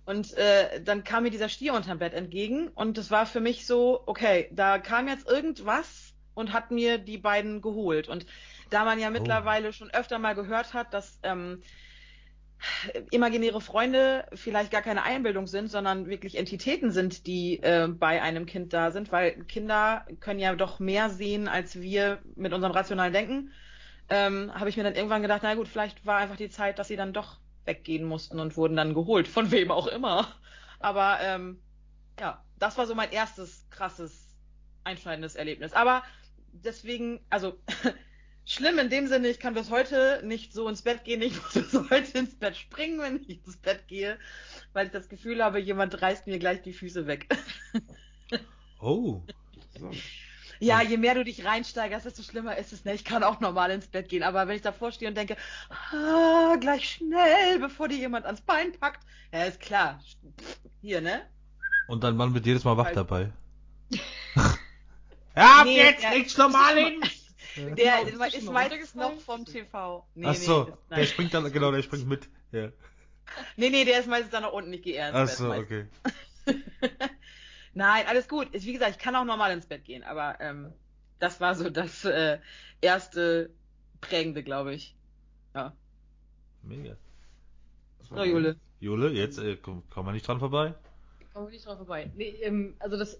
[0.05, 3.67] Und äh, dann kam mir dieser Stier unterm Bett entgegen und es war für mich
[3.67, 8.09] so, okay, da kam jetzt irgendwas und hat mir die beiden geholt.
[8.09, 8.27] Und
[8.71, 11.63] da man ja mittlerweile schon öfter mal gehört hat, dass ähm,
[13.11, 18.47] imaginäre Freunde vielleicht gar keine Einbildung sind, sondern wirklich Entitäten sind, die äh, bei einem
[18.47, 23.13] Kind da sind, weil Kinder können ja doch mehr sehen als wir mit unserem rationalen
[23.13, 23.53] Denken.
[24.09, 26.89] Ähm, habe ich mir dann irgendwann gedacht, na gut, vielleicht war einfach die Zeit, dass
[26.89, 30.29] sie dann doch weggehen mussten und wurden dann geholt, von wem auch immer.
[30.81, 31.61] Aber ähm,
[32.21, 34.35] ja, das war so mein erstes krasses,
[34.85, 35.73] einschneidendes Erlebnis.
[35.73, 36.03] Aber
[36.53, 37.59] deswegen, also
[38.45, 41.23] schlimm in dem Sinne, ich kann bis heute nicht so ins Bett gehen.
[41.23, 44.19] Ich muss bis heute ins Bett springen, wenn ich ins Bett gehe,
[44.73, 47.29] weil ich das Gefühl habe, jemand reißt mir gleich die Füße weg.
[48.85, 49.23] Oh.
[49.79, 49.91] So.
[50.59, 52.85] Ja, je mehr du dich reinsteigerst, desto schlimmer ist es.
[52.85, 52.95] Ne?
[52.95, 55.37] Ich kann auch normal ins Bett gehen, aber wenn ich davor stehe und denke,
[55.93, 60.03] ah, gleich schnell, bevor dir jemand ans Bein packt, ja, ist klar.
[60.81, 61.23] Hier, ne?
[61.87, 63.31] Und dein Mann wird jedes Mal wach dabei.
[65.37, 67.03] ja, Nee, jetzt der- leg's normal hin!
[67.57, 67.65] Der
[68.05, 70.07] Bist du ist, ist meistens noch vom TV.
[70.15, 71.07] Nee, Ach so, nee, ist, der nein.
[71.07, 72.29] springt dann, genau, der springt mit.
[72.51, 72.69] Ja.
[73.57, 74.73] nee, nee, der ist meistens dann nach unten.
[74.73, 75.87] Ich gehe eher ins Ach Bett so, okay.
[77.75, 78.55] Nein, alles gut.
[78.55, 80.73] Ist, wie gesagt, ich kann auch normal ins Bett gehen, aber ähm,
[81.19, 82.39] das war so das äh,
[82.81, 83.51] erste
[84.01, 84.95] prägende, glaube ich.
[85.55, 85.75] Ja.
[86.63, 86.97] Mega.
[88.09, 88.57] So, Jule.
[88.81, 90.75] Jule, jetzt äh, komm, komm mal nicht dran vorbei.
[91.33, 92.11] Kommen wir nicht drauf vorbei.
[92.15, 93.19] Nee, ähm, also das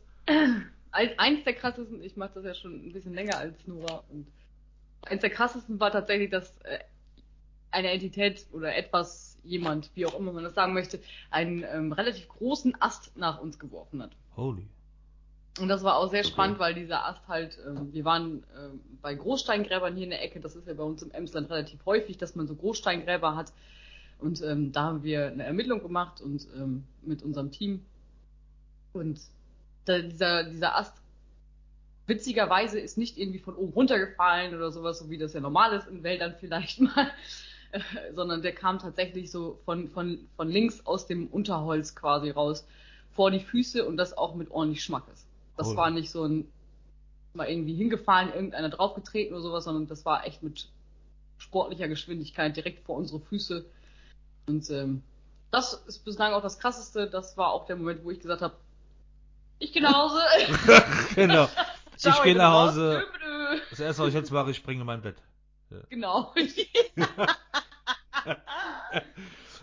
[0.93, 4.27] eins der krassesten, ich mache das ja schon ein bisschen länger als Nora und
[5.07, 6.79] eins der krassesten war tatsächlich, dass äh,
[7.71, 11.01] eine Entität oder etwas, jemand, wie auch immer man das sagen möchte,
[11.31, 14.13] einen ähm, relativ großen Ast nach uns geworfen hat.
[14.37, 14.69] Holy.
[15.59, 16.29] Und das war auch sehr Okay.
[16.31, 20.41] spannend, weil dieser Ast halt, ähm, wir waren ähm, bei Großsteingräbern hier in der Ecke,
[20.41, 23.53] das ist ja bei uns im Emsland relativ häufig, dass man so Großsteingräber hat.
[24.19, 27.85] Und ähm, da haben wir eine Ermittlung gemacht und ähm, mit unserem Team.
[28.93, 29.21] Und
[29.85, 30.95] da, dieser, dieser Ast,
[32.07, 35.89] witzigerweise, ist nicht irgendwie von oben runtergefallen oder sowas, so wie das ja normal ist
[35.89, 37.11] in Wäldern vielleicht mal,
[37.73, 37.81] äh,
[38.15, 42.67] sondern der kam tatsächlich so von, von, von links aus dem Unterholz quasi raus
[43.13, 45.27] vor die Füße und das auch mit ordentlich Schmackes.
[45.57, 45.77] Das Cool.
[45.77, 46.49] war nicht so ein
[47.35, 50.69] mal irgendwie hingefallen, irgendeiner draufgetreten oder sowas, sondern das war echt mit
[51.39, 53.65] sportlicher Geschwindigkeit direkt vor unsere Füße.
[54.47, 55.03] Und ähm,
[55.51, 57.09] das ist bislang auch das Krasseste.
[57.09, 58.55] Das war auch der Moment, wo ich gesagt habe,
[59.63, 60.21] ich gehe nach Hause.
[61.15, 61.49] genau.
[61.97, 62.53] Ciao, ich gehe nach.
[62.53, 63.05] Hause.
[63.71, 65.17] Das erste, was ich jetzt mache, ich springe in mein Bett.
[65.89, 66.35] Genau.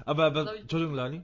[0.06, 1.22] aber, aber Entschuldigung, Lani.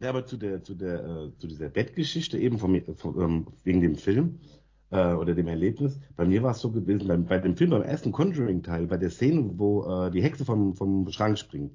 [0.00, 3.80] Ja, aber zu der, zu der, äh, zu dieser Bettgeschichte eben vom, vom, ähm, wegen
[3.82, 4.40] dem Film
[4.90, 6.00] äh, oder dem Erlebnis.
[6.16, 9.10] Bei mir war es so gewesen, beim, bei dem Film, beim ersten Conjuring-Teil, bei der
[9.10, 11.72] Szene, wo äh, die Hexe vom, vom Schrank springt.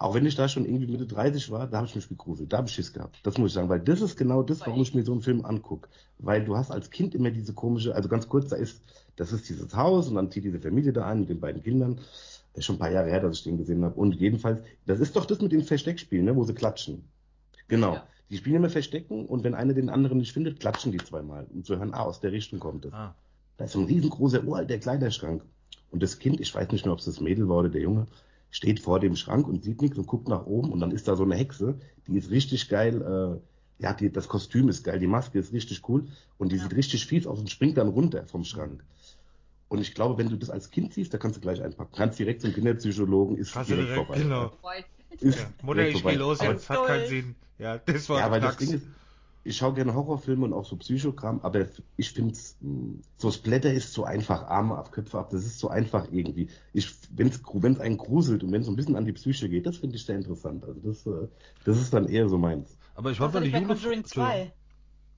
[0.00, 2.56] Auch wenn ich da schon irgendwie Mitte 30 war, da habe ich mich gegruselt, da
[2.56, 3.20] habe ich Schiss gehabt.
[3.22, 5.44] Das muss ich sagen, weil das ist genau das, warum ich mir so einen Film
[5.44, 5.90] angucke.
[6.18, 8.82] Weil du hast als Kind immer diese komische, also ganz kurz, da ist,
[9.16, 11.96] das ist dieses Haus und dann zieht diese Familie da ein mit den beiden Kindern.
[11.96, 13.94] Das ist schon ein paar Jahre her, dass ich den gesehen habe.
[13.94, 17.04] Und jedenfalls, das ist doch das mit den Versteckspielen, ne, wo sie klatschen.
[17.68, 17.92] Genau.
[17.92, 18.06] Ja.
[18.30, 21.62] Die spielen immer Verstecken und wenn einer den anderen nicht findet, klatschen die zweimal, um
[21.62, 22.94] zu hören, ah, aus der Richtung kommt es.
[22.94, 23.14] Ah.
[23.58, 25.44] Da ist so ein riesengroßer uralter Kleiderschrank.
[25.90, 28.06] Und das Kind, ich weiß nicht mehr, ob es das Mädel war oder der Junge,
[28.50, 31.16] steht vor dem Schrank und sieht nichts und guckt nach oben und dann ist da
[31.16, 35.06] so eine Hexe, die ist richtig geil, äh, ja, die, das Kostüm ist geil, die
[35.06, 36.06] Maske ist richtig cool
[36.38, 36.64] und die Ja.
[36.64, 38.84] sieht richtig fies aus und springt dann runter vom Schrank.
[39.68, 41.92] Und ich glaube, wenn du das als Kind siehst, da kannst du gleich einpacken.
[41.96, 44.18] Kannst direkt zum Kinderpsychologen, ist Kannst du direkt, vorbei.
[44.18, 44.52] genau.
[45.20, 45.32] Ja.
[45.62, 46.14] Mutter, direkt ich vorbei.
[46.14, 47.06] geh los, jetzt hat keinen.
[47.06, 47.34] Sinn.
[47.58, 48.56] Ja, das war Ja, weil das.
[48.56, 48.86] Ding ist,
[49.42, 52.34] ich schaue gerne Horrorfilme und auch so Psychokram, aber ich finde
[53.16, 56.48] so Splatter ist so einfach, Arme ab, Köpfe ab, das ist so einfach irgendwie.
[56.72, 59.66] Ich, wenn es einen gruselt und wenn es so ein bisschen an die Psyche geht,
[59.66, 60.64] das finde ich sehr interessant.
[60.64, 61.28] Also das, äh,
[61.64, 62.76] das ist dann eher so meins.
[62.94, 64.52] Aber ich wollte mal hatte die ich bei Jule...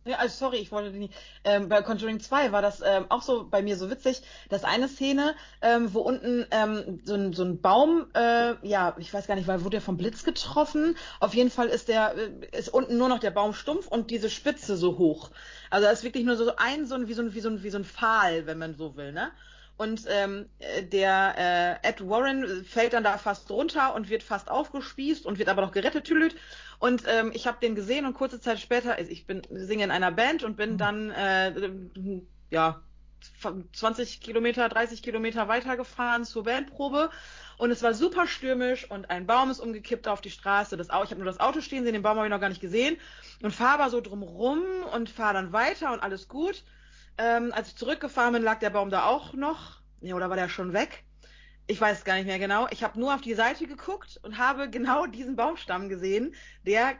[0.04, 0.10] Conjuring Entschuldigung.
[0.10, 0.10] 2?
[0.10, 1.14] Ja, also sorry, ich wollte nicht.
[1.44, 4.88] Ähm, bei Conjuring 2 war das ähm, auch so bei mir so witzig, dass eine
[4.88, 9.34] Szene, ähm, wo unten ähm, so, ein, so ein Baum, äh, ja, ich weiß gar
[9.34, 10.96] nicht, weil wurde der vom Blitz getroffen.
[11.20, 14.30] Auf jeden Fall ist der, äh, ist unten nur noch der Baum stumpf und diese
[14.30, 15.30] Spitze so hoch.
[15.70, 17.62] Also da ist wirklich nur so ein, so ein, wie so ein, wie so ein,
[17.62, 19.30] wie so ein Pfahl, wenn man so will, ne?
[19.78, 24.50] Und ähm, äh, der äh, Ed Warren fällt dann da fast runter und wird fast
[24.50, 26.36] aufgespießt und wird aber noch gerettet, tülüt.
[26.82, 29.92] Und ähm, ich habe den gesehen und kurze Zeit später, also ich bin singe in
[29.92, 31.54] einer Band und bin dann äh,
[32.50, 32.82] ja
[33.72, 37.10] 20 Kilometer, 30 Kilometer weitergefahren zur Bandprobe
[37.56, 40.76] und es war super stürmisch und ein Baum ist umgekippt auf die Straße.
[40.76, 42.60] Das ich habe nur das Auto stehen sehen, den Baum habe ich noch gar nicht
[42.60, 42.96] gesehen
[43.42, 46.64] und fahre aber so drumrum und fahre dann weiter und alles gut.
[47.16, 49.82] Ähm, als ich zurückgefahren bin, lag der Baum da auch noch.
[50.00, 51.04] Ja, oder war der schon weg?
[51.66, 52.66] Ich weiß es gar nicht mehr genau.
[52.70, 56.34] Ich habe nur auf die Seite geguckt und habe genau diesen Baumstamm gesehen,
[56.66, 56.96] der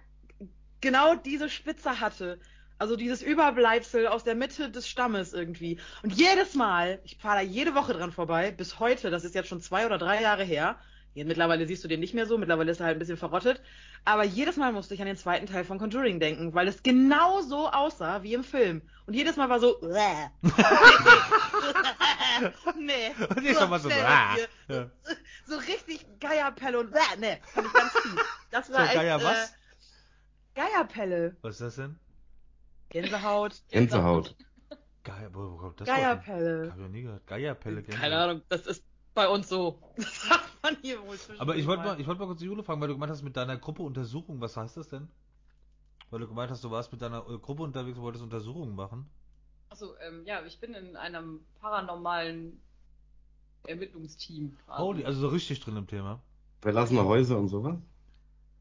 [0.81, 2.41] genau diese Spitze hatte.
[2.79, 5.79] Also dieses Überbleibsel aus der Mitte des Stammes irgendwie.
[6.03, 9.49] Und jedes Mal, ich fahre da jede Woche dran vorbei, bis heute, das ist jetzt
[9.49, 10.79] schon zwei oder drei Jahre her.
[11.15, 13.61] Jetzt mittlerweile siehst du den nicht mehr so, mittlerweile ist er halt ein bisschen verrottet.
[14.05, 17.43] Aber jedes Mal musste ich an den zweiten Teil von Conjuring denken, weil es genau
[17.43, 18.81] so aussah wie im Film.
[19.07, 19.77] Und jedes Mal war so,
[22.79, 23.13] nee.
[23.29, 24.49] Und jetzt so, mit dir.
[24.69, 24.91] Ja.
[25.47, 28.21] So richtig Geierpelle und, nee, fand ich ganz fies.
[28.51, 29.51] Das So, war echt, Geier was?
[29.51, 29.53] Äh,
[30.55, 31.37] Geierpelle.
[31.43, 31.99] Was ist das denn?
[32.89, 33.63] Gänsehaut.
[33.71, 34.35] Gänsehaut.
[35.05, 36.71] Geier, wo, wo kommt das Geierpelle.
[36.71, 37.27] Hab ich noch nie gehört.
[37.27, 38.01] Geierpelle, Gänsehaut.
[38.01, 39.79] Keine Ahnung, das ist bei uns so.
[39.97, 42.47] Das sagt man hier wohl zwischen Aber ich wollte mal, ich wollte mal kurz die
[42.47, 45.09] Jule fragen, weil du gemeint hast mit deiner Gruppe Untersuchung, was heißt das denn?
[46.11, 49.09] Weil du gemeint hast, du warst mit deiner äh, Gruppe unterwegs und wolltest Untersuchungen machen.
[49.71, 52.61] Achso, ähm, ja, ich bin in einem paranormalen
[53.67, 54.57] Ermittlungsteam.
[54.67, 54.83] quasi.
[54.83, 56.21] Holy, also so richtig drin im Thema.
[56.61, 57.77] Verlassene Häuser und sowas.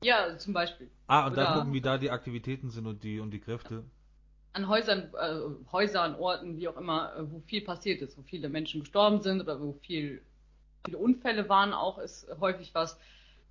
[0.03, 0.89] Ja, zum Beispiel.
[1.07, 3.83] Ah, und dann Oder- gucken, wie da die Aktivitäten sind und die und die Kräfte.
[4.53, 8.49] An Häusern, äh, Häusern, Orten, wie auch immer, äh, wo viel passiert ist, wo viele
[8.49, 10.21] Menschen gestorben sind oder wo viel,
[10.85, 12.97] viele Unfälle waren, auch ist häufig was.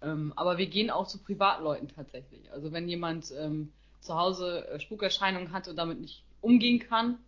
[0.02, 2.50] Ähm, aber wir gehen auch zu Privatleuten tatsächlich.
[2.52, 7.18] Also wenn jemand ähm, zu Hause äh, Spukerscheinungen hat und damit nicht umgehen kann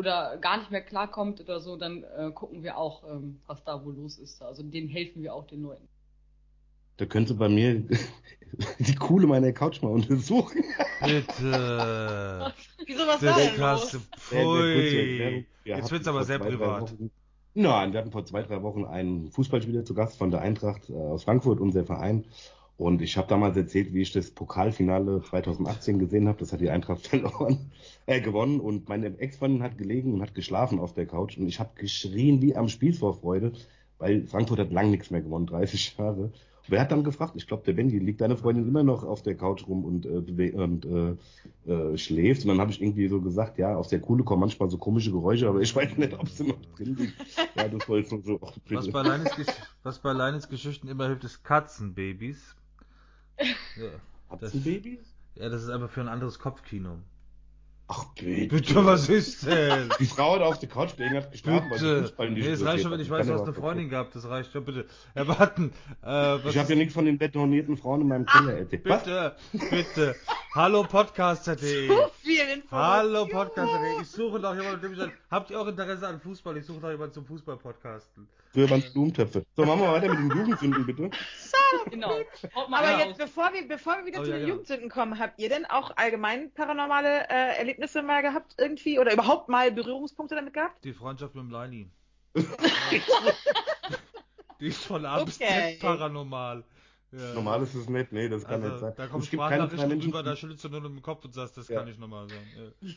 [0.00, 3.84] oder gar nicht mehr klarkommt oder so, dann äh, gucken wir auch, ähm, was da
[3.84, 4.42] wohl los ist.
[4.42, 5.86] Also denen helfen wir auch den Leuten.
[6.96, 7.82] Da könnte bei mir
[8.80, 10.64] die Coole meiner Couch mal untersuchen.
[11.00, 12.52] Bitte.
[12.86, 13.98] Wieso, was war Das denn los?
[14.18, 15.46] Pfui.
[15.64, 16.82] Jetzt wird's aber sehr privat.
[16.92, 17.10] Wochen-
[17.56, 20.94] Nein, wir hatten vor zwei, drei Wochen einen Fußballspieler zu Gast von der Eintracht äh,
[20.94, 22.24] aus Frankfurt, unser Verein.
[22.76, 26.38] Und ich habe damals erzählt, wie ich das Pokalfinale 2018 gesehen habe.
[26.38, 27.70] Das hat die Eintracht verloren,
[28.06, 28.58] äh, gewonnen.
[28.58, 31.38] Und meine Ex-Freundin hat gelegen und hat geschlafen auf der Couch.
[31.38, 33.52] Und ich habe geschrien wie am Spiel vor Freude,
[33.98, 36.32] weil Frankfurt hat lang nichts mehr gewonnen, 30 Jahre.
[36.68, 37.34] Wer hat dann gefragt?
[37.36, 40.52] Ich glaube, der Benji, liegt deine Freundin immer noch auf der Couch rum und, äh,
[40.52, 42.42] und äh, äh, schläft?
[42.42, 45.10] Und dann habe ich irgendwie so gesagt, ja, aus der Kuhle kommen manchmal so komische
[45.10, 47.14] Geräusche, aber ich weiß nicht, ob sie noch drin liegt.
[47.54, 51.06] Ja, das soll so, so auch Was bei Leines, Gesch- was bei Leines Geschichten immer
[51.06, 52.54] hilft, ist Katzenbabys.
[53.76, 54.48] Ja.
[54.52, 55.00] Baby?
[55.34, 56.98] ja, das ist einfach für ein anderes Kopfkino.
[57.86, 58.56] Ach, bitte.
[58.56, 59.90] Bitte, was ist denn?
[59.98, 62.02] Die Frau hat auf der Couch gelegen, hat geschlafen, weil sie Bitte.
[62.02, 64.14] Fußball nicht Nee, es reicht schon, wenn ich weiß, du hast eine Freundin gehabt.
[64.14, 64.86] Das reicht schon, bitte.
[65.12, 65.70] Herr Warten.
[66.02, 68.82] Äh, was Ich habe ja nichts von den betonierten Frauen in meinem Keller erzählt.
[68.86, 69.02] Was?
[69.04, 69.36] Bitte,
[69.70, 70.16] bitte.
[70.54, 71.88] Hallo Podcaster.de.
[71.94, 72.70] So viel Information.
[72.70, 74.02] Hallo Podcaster.de.
[74.02, 76.56] Ich suche noch jemanden, der mich sagt, habt ihr auch Interesse an Fußball?
[76.56, 78.26] Ich suche noch jemanden zum Fußball-Podcasten.
[78.54, 79.44] Waren es Blumentöpfe.
[79.56, 81.10] So, machen wir weiter mit den Jugendsünden, bitte.
[81.90, 82.18] Genau.
[82.54, 84.48] Aber jetzt, bevor wir, bevor wir wieder Oh, zu ja, den ja.
[84.52, 89.48] Jugendsünden kommen, habt ihr denn auch allgemein paranormale äh, Erlebnisse mal gehabt irgendwie oder überhaupt
[89.48, 90.84] mal Berührungspunkte damit gehabt?
[90.84, 91.90] Die Freundschaft mit dem Leini.
[94.60, 95.72] Die ist von A bis Okay.
[95.74, 96.64] Z paranormal.
[97.12, 97.34] Ja.
[97.34, 98.94] Normal ist es nicht, nee, das kann nicht Also, sein.
[98.96, 101.02] da kommen es gibt keine zwei Sprachnachrichten Menschen, rüber, da schüttelst du nur mit dem
[101.02, 101.78] Kopf und sagst, das Ja.
[101.78, 102.46] kann nicht normal sein.
[102.82, 102.88] Ja.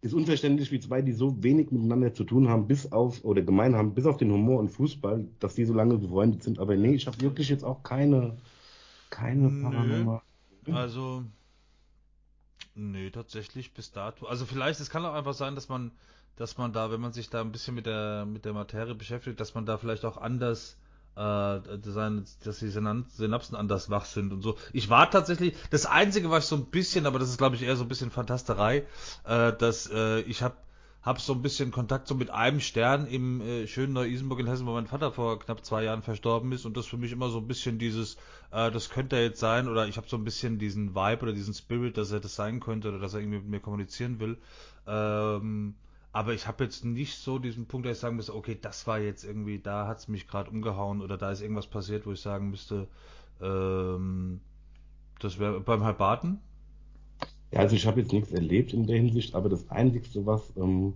[0.00, 3.74] Ist unverständlich, wie zwei, die so wenig miteinander zu tun haben, bis auf, oder gemein
[3.74, 6.58] haben, bis auf den Humor und Fußball, dass die so lange befreundet sind.
[6.60, 8.36] Aber nee, ich habe wirklich jetzt auch keine,
[9.10, 9.48] keine.
[9.62, 10.22] Paranormal.
[10.70, 11.24] Also,
[12.74, 14.26] nee, tatsächlich bis dato.
[14.26, 15.90] Also vielleicht, es kann auch einfach sein, dass man,
[16.36, 19.40] dass man da, wenn man sich da ein bisschen mit der, mit der Materie beschäftigt,
[19.40, 20.76] dass man da vielleicht auch anders,
[21.18, 24.56] dass die Synapsen anders wach sind und so.
[24.72, 27.62] Ich war tatsächlich, das Einzige, was ich so ein bisschen, aber das ist glaube ich
[27.62, 28.86] eher so ein bisschen Fantasterei,
[29.24, 30.56] äh, dass äh, ich habe
[31.02, 34.66] hab so ein bisschen Kontakt so mit einem Stern im äh, schönen Neu-Isenburg in Hessen,
[34.66, 37.38] wo mein Vater vor knapp zwei Jahren verstorben ist und das für mich immer so
[37.38, 38.16] ein bisschen dieses,
[38.52, 41.32] äh, das könnte er jetzt sein oder ich habe so ein bisschen diesen Vibe oder
[41.32, 44.38] diesen Spirit, dass er das sein könnte oder dass er irgendwie mit mir kommunizieren will.
[44.86, 45.74] Ähm,
[46.18, 48.98] aber ich habe jetzt nicht so diesen Punkt, dass ich sagen müsste, okay, das war
[48.98, 52.50] jetzt irgendwie, da hat's mich gerade umgehauen oder da ist irgendwas passiert, wo ich sagen
[52.50, 52.88] müsste,
[53.40, 54.40] ähm,
[55.20, 56.40] das wäre beim Halbaten.
[57.52, 60.94] Ja, also ich habe jetzt nichts erlebt in der Hinsicht, aber das Einzigste, was, ähm,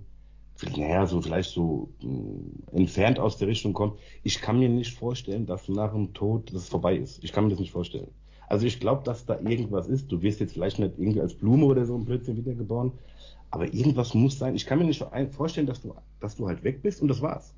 [0.76, 5.46] naja, so vielleicht so mh, entfernt aus der Richtung kommt, ich kann mir nicht vorstellen,
[5.46, 7.22] dass nach dem Tod das vorbei ist.
[7.22, 8.08] Ich kann mir das nicht vorstellen.
[8.48, 10.10] Also ich glaube, dass da irgendwas ist.
[10.10, 12.90] Du wirst jetzt vielleicht nicht irgendwie als Blume oder so ein Blödsinn wiedergeboren,
[13.52, 14.56] aber irgendwas muss sein.
[14.56, 17.54] Ich kann mir nicht vorstellen, dass du, dass du halt weg bist und das war's.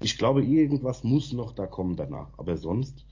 [0.00, 2.28] Ich glaube, irgendwas muss noch da kommen danach.
[2.36, 3.06] Aber sonst,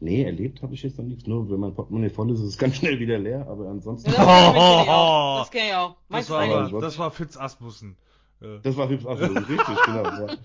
[0.00, 1.26] nee, erlebt habe ich jetzt noch nichts.
[1.26, 3.46] Nur wenn mein Portemonnaie voll ist, ist es ganz schnell wieder leer.
[3.46, 4.10] Aber ansonsten.
[4.10, 5.38] Ja, das ich auch.
[5.40, 5.96] Das kenn ich auch.
[6.08, 7.96] Das du war, das war Fitz Asmussen.
[8.40, 8.58] Ja.
[8.58, 10.02] Das war hübsch absolut richtig, genau.
[10.02, 10.36] Ja.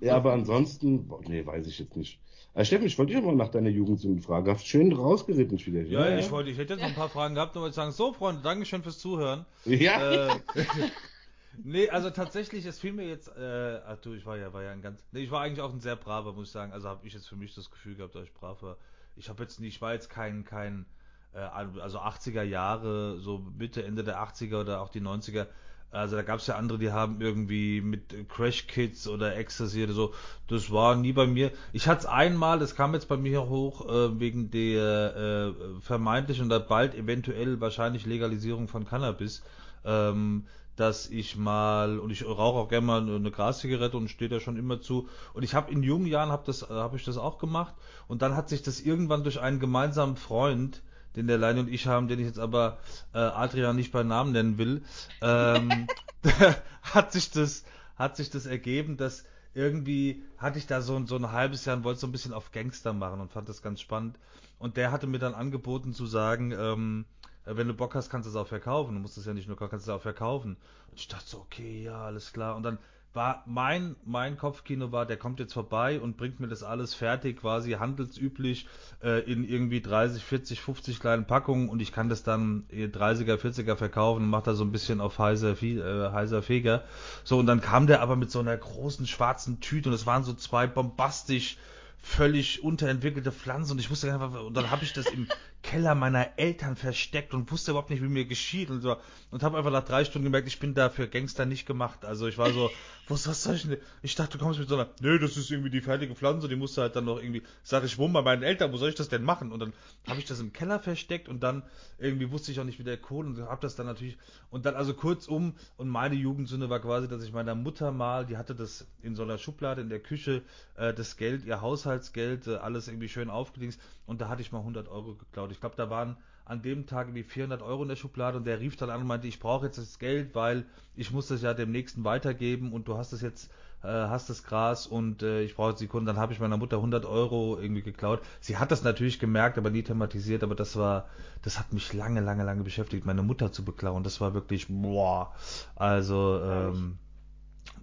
[0.00, 2.20] ja, aber ansonsten, boah, nee, weiß ich jetzt nicht.
[2.54, 4.50] Äh, Steffen, ich wollte dich mal nach deiner Jugendsünde fragen.
[4.50, 5.82] Hast schön rausgeritten wieder.
[5.82, 7.92] Ja, ich wollte, ich hätte jetzt noch ein paar Fragen gehabt, nur wollte ich sagen,
[7.92, 9.46] so Freunde, Dankeschön fürs Zuhören.
[9.64, 10.40] Ja, äh,
[11.62, 14.72] nee, also tatsächlich, es fiel mir jetzt, äh, ach du, ich war ja, war ja
[14.72, 16.72] ein ganz, nee, ich war eigentlich auch ein sehr braver, muss ich sagen.
[16.72, 18.76] Also habe ich jetzt für mich das Gefühl gehabt, dass ich brav war.
[19.16, 20.86] Ich habe jetzt nicht, ich war jetzt kein, kein,
[21.32, 25.46] äh, also 80er Jahre, so Mitte, Ende der 80er oder auch die 90er.
[25.92, 29.92] Also da gab es ja andere, die haben irgendwie mit Crash Kids oder Ecstasy oder
[29.92, 30.14] so.
[30.46, 31.50] Das war nie bei mir.
[31.72, 36.46] Ich hatte es einmal, das kam jetzt bei mir hoch äh, wegen der äh, vermeintlichen
[36.46, 39.42] oder bald eventuell wahrscheinlich Legalisierung von Cannabis.
[39.84, 40.44] Ähm,
[40.76, 44.56] dass ich mal und ich rauche auch gerne mal eine Graszigarette und stehe da schon
[44.56, 47.74] immer zu und ich habe in jungen Jahren habe das habe ich das auch gemacht
[48.08, 50.80] und dann hat sich das irgendwann durch einen gemeinsamen Freund
[51.16, 52.78] den der Leine und ich haben, den ich jetzt aber
[53.12, 54.82] äh, Adrian nicht bei Namen nennen will,
[55.20, 55.88] ähm,
[56.82, 57.64] hat sich das
[57.96, 61.76] hat sich das ergeben, dass irgendwie hatte ich da so, ein- so ein halbes Jahr
[61.76, 64.16] und wollte so ein bisschen auf Gangster machen und fand das ganz spannend.
[64.58, 67.04] Und der hatte mir dann angeboten zu sagen, ähm,
[67.44, 68.94] äh, wenn du Bock hast, kannst du es auch verkaufen.
[68.94, 70.56] Du musst es ja nicht nur kannst es auch verkaufen.
[70.90, 72.56] Und ich dachte so, okay, ja, alles klar.
[72.56, 72.78] Und dann
[73.12, 77.40] war mein, mein Kopfkino war, der kommt jetzt vorbei und bringt mir das alles fertig,
[77.40, 78.68] quasi handelsüblich,
[79.02, 83.36] äh, in irgendwie 30, 40, 50 kleinen Packungen und ich kann das dann eh 30er,
[83.36, 86.84] 40er verkaufen und mach da so ein bisschen auf heiser, äh, heiser Feger.
[87.24, 90.22] So, und dann kam der aber mit so einer großen schwarzen Tüte und es waren
[90.22, 91.56] so zwei bombastisch
[92.02, 95.28] völlig unterentwickelte Pflanzen und ich wusste gar nicht, und dann habe ich das im
[95.62, 98.96] Keller meiner Eltern versteckt und wusste überhaupt nicht, wie mir geschieht und so
[99.30, 102.04] und habe einfach nach drei Stunden gemerkt, ich bin da für Gangster nicht gemacht.
[102.04, 102.70] Also ich war so,
[103.08, 103.76] was, was soll ich denn?
[104.02, 106.56] Ich dachte, du kommst mit so einer, nö, das ist irgendwie die fertige Pflanze, die
[106.56, 108.94] musst du halt dann noch irgendwie, sag ich wohne bei meinen Eltern, wo soll ich
[108.94, 109.52] das denn machen?
[109.52, 109.72] Und dann
[110.08, 111.62] habe ich das im Keller versteckt und dann
[111.98, 114.16] irgendwie wusste ich auch nicht, wie der Kohle und habe das dann natürlich
[114.50, 118.36] und dann also kurzum und meine Jugendsünde war quasi, dass ich meiner Mutter mal, die
[118.36, 120.42] hatte das in so einer Schublade in der Küche,
[120.76, 124.60] äh, das Geld, ihr Haushaltsgeld, äh, alles irgendwie schön aufgedingst und da hatte ich mal
[124.60, 125.49] 100 Euro geklaut.
[125.50, 128.58] Ich glaube, da waren an dem Tag irgendwie 400 Euro in der Schublade und der
[128.58, 130.64] rief dann an und meinte, ich brauche jetzt das Geld, weil
[130.96, 133.52] ich muss das ja dem Nächsten weitergeben und du hast das jetzt,
[133.84, 136.06] äh, hast das Gras und äh, ich brauche jetzt die Kunden.
[136.06, 138.20] Dann habe ich meiner Mutter 100 Euro irgendwie geklaut.
[138.40, 141.08] Sie hat das natürlich gemerkt, aber nie thematisiert, aber das war,
[141.42, 144.02] das hat mich lange, lange, lange beschäftigt, meine Mutter zu beklauen.
[144.02, 145.32] Das war wirklich, boah,
[145.76, 146.98] also, ähm,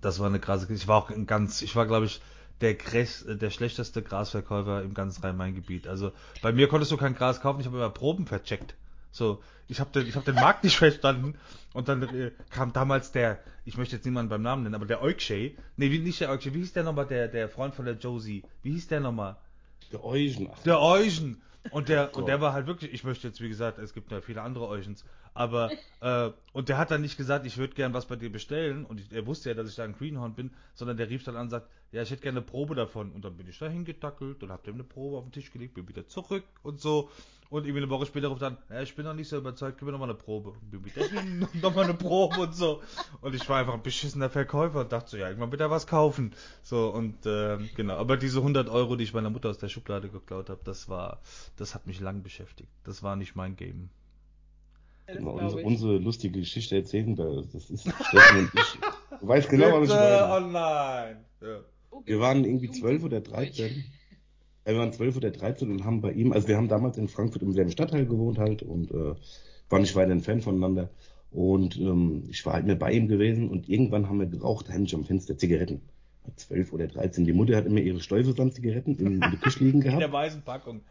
[0.01, 2.21] das war eine krasse, ich war auch ganz, ich war glaube ich
[2.61, 5.87] der, der schlechteste Grasverkäufer im ganzen Rhein-Main-Gebiet.
[5.87, 8.75] Also bei mir konntest du kein Gras kaufen, ich habe immer Proben vercheckt.
[9.11, 11.35] So, ich habe den, ich hab den Markt nicht verstanden
[11.73, 15.01] und dann äh, kam damals der, ich möchte jetzt niemanden beim Namen nennen, aber der
[15.01, 17.95] Eukshay, nee, wie, nicht der Eukshay, wie hieß der nochmal, der, der Freund von der
[17.95, 19.37] Josie, wie hieß der nochmal?
[19.91, 20.49] der Eugen.
[20.65, 21.41] Der Eugen.
[21.71, 24.21] Und der, und der war halt wirklich, ich möchte jetzt, wie gesagt, es gibt ja
[24.21, 25.03] viele andere Eugens,
[25.37, 25.71] Aber,
[26.01, 28.85] äh, und der hat dann nicht gesagt, ich würde gern was bei dir bestellen.
[28.85, 31.35] Und ich, er wusste ja, dass ich da ein Greenhorn bin, sondern der rief dann
[31.35, 33.11] an und sagt, ja, ich hätte gerne eine Probe davon.
[33.11, 35.75] Und dann bin ich da hingetackelt und hab dem eine Probe auf den Tisch gelegt,
[35.75, 37.09] bin wieder zurück und so.
[37.49, 39.85] Und irgendwie eine Woche später ruft dann, ja, ich bin noch nicht so überzeugt, gib
[39.85, 40.49] mir noch mal eine Probe.
[40.49, 42.81] Und bin wieder hin, noch mal eine Probe und so.
[43.21, 45.87] Und ich war einfach ein beschissener Verkäufer und dachte so, ja, irgendwann wird er was
[45.87, 46.33] kaufen.
[46.61, 47.95] So, und äh, genau.
[47.95, 51.21] Aber diese 100 Euro, die ich meiner Mutter aus der Schublade geklaut habe, das war,
[51.55, 52.69] das hat mich lang beschäftigt.
[52.83, 53.89] Das war nicht mein Game.
[55.07, 59.19] Das unsere, unsere, lustige Geschichte erzählen, das ist Steffen und ich.
[59.19, 60.35] Du weißt genau, was ich meine.
[60.35, 61.25] Oh nein.
[61.41, 61.59] Ja.
[62.05, 63.85] Wir waren irgendwie 12 oder 13.
[64.65, 67.41] Wir waren 12 oder 13 und haben bei ihm, also wir haben damals in Frankfurt
[67.41, 69.15] im selben Stadtteil gewohnt halt und äh,
[69.69, 70.89] waren nicht weit entfernt voneinander.
[71.31, 74.93] Und ähm, ich war halt mir bei ihm gewesen und irgendwann haben wir geraucht, heimlich
[74.93, 75.81] am Fenster Zigaretten.
[76.35, 77.25] 12 oder 13.
[77.25, 79.93] Die Mutter hat immer ihre Stäufelsamt-Zigaretten in, in der Küche liegen gehabt.
[80.03, 80.81] In der weißen Packung.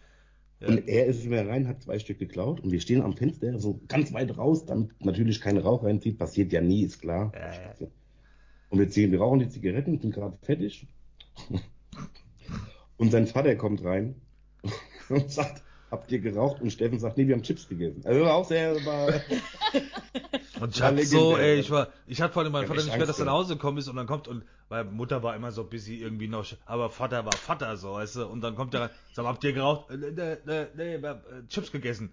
[0.61, 0.69] Ja.
[0.69, 3.81] Und er ist immer rein, hat zwei Stück geklaut und wir stehen am Fenster so
[3.89, 6.19] ganz weit raus, damit natürlich keine Rauch reinzieht.
[6.19, 7.33] Passiert ja nie, ist klar.
[7.35, 7.87] Ja.
[8.71, 10.87] Und wir ziehen, wir rauchen die Zigaretten, sind gerade fertig.
[12.97, 14.15] Und sein Vater kommt rein
[15.09, 16.61] und sagt, habt ihr geraucht?
[16.63, 18.03] Und Steffen sagt, nee, wir haben Chips gegessen.
[18.05, 18.75] Also auch sehr
[20.61, 23.07] Und ich hatte so, ey, ich war, ich hatte vor allem meinen Vater nicht mehr,
[23.07, 25.65] dass er nach Hause gekommen ist und dann kommt und, weil Mutter war immer so
[25.65, 28.91] busy irgendwie noch, aber Vater war Vater so, weißt du, und dann kommt er rein,
[29.13, 29.91] sag, habt ihr geraucht?
[29.91, 30.11] Äh, nee,
[30.47, 31.15] nee, nee, nee,
[31.49, 32.13] Chips gegessen.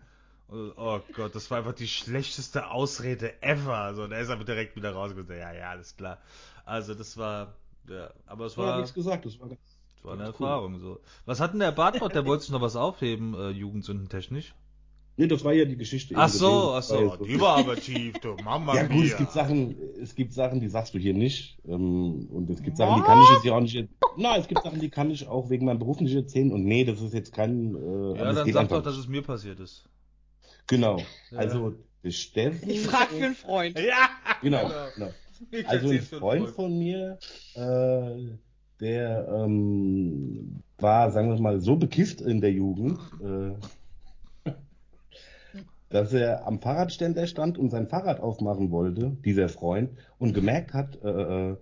[0.50, 3.96] Oh Gott, das war einfach die schlechteste Ausrede ever.
[3.96, 5.40] So, und er ist aber direkt wieder rausgekommen.
[5.40, 6.20] Ja, ja, alles klar.
[6.64, 7.56] Also das war,
[7.90, 8.68] ja, aber es war.
[8.68, 9.60] Ja, nichts gesagt, das war ganz
[9.96, 11.00] das war eine Erfahrung so.
[11.26, 12.14] Was hat denn der Bartwort?
[12.14, 14.54] Der wollte sich noch was aufheben, äh, Jugendsündentechnisch?
[15.16, 16.16] Nee, das war ja die Geschichte.
[16.18, 19.76] Ach so, ach so, die war aber tief, du Mama Ja gut, es gibt Sachen,
[20.02, 21.60] es gibt Sachen, die sagst du hier nicht.
[21.68, 23.88] Ähm, und es gibt Sachen, die kann ich jetzt ja auch nicht.
[24.18, 26.52] Nein, es gibt Sachen, die kann ich auch wegen meinem Beruf nicht erzählen.
[26.52, 27.76] Und nee, das ist jetzt kein.
[27.76, 29.88] Äh, ja, dann sag doch, dass es mir passiert ist.
[30.68, 30.98] Genau.
[31.30, 31.38] Ja.
[31.38, 31.76] Also
[32.10, 32.70] Steffen.
[32.70, 33.80] Ich frag für einen Freund.
[33.80, 34.10] Ja.
[34.42, 34.70] Genau.
[34.96, 35.12] genau.
[35.66, 37.20] Also ein Freund von mir,
[37.56, 38.38] äh,
[38.80, 43.54] der ähm, war, sagen wir mal, so bekifft in der Jugend, äh,
[45.94, 50.98] dass er am Fahrradständer stand und sein Fahrrad aufmachen wollte, dieser Freund, und gemerkt hat,
[51.04, 51.58] äh, äh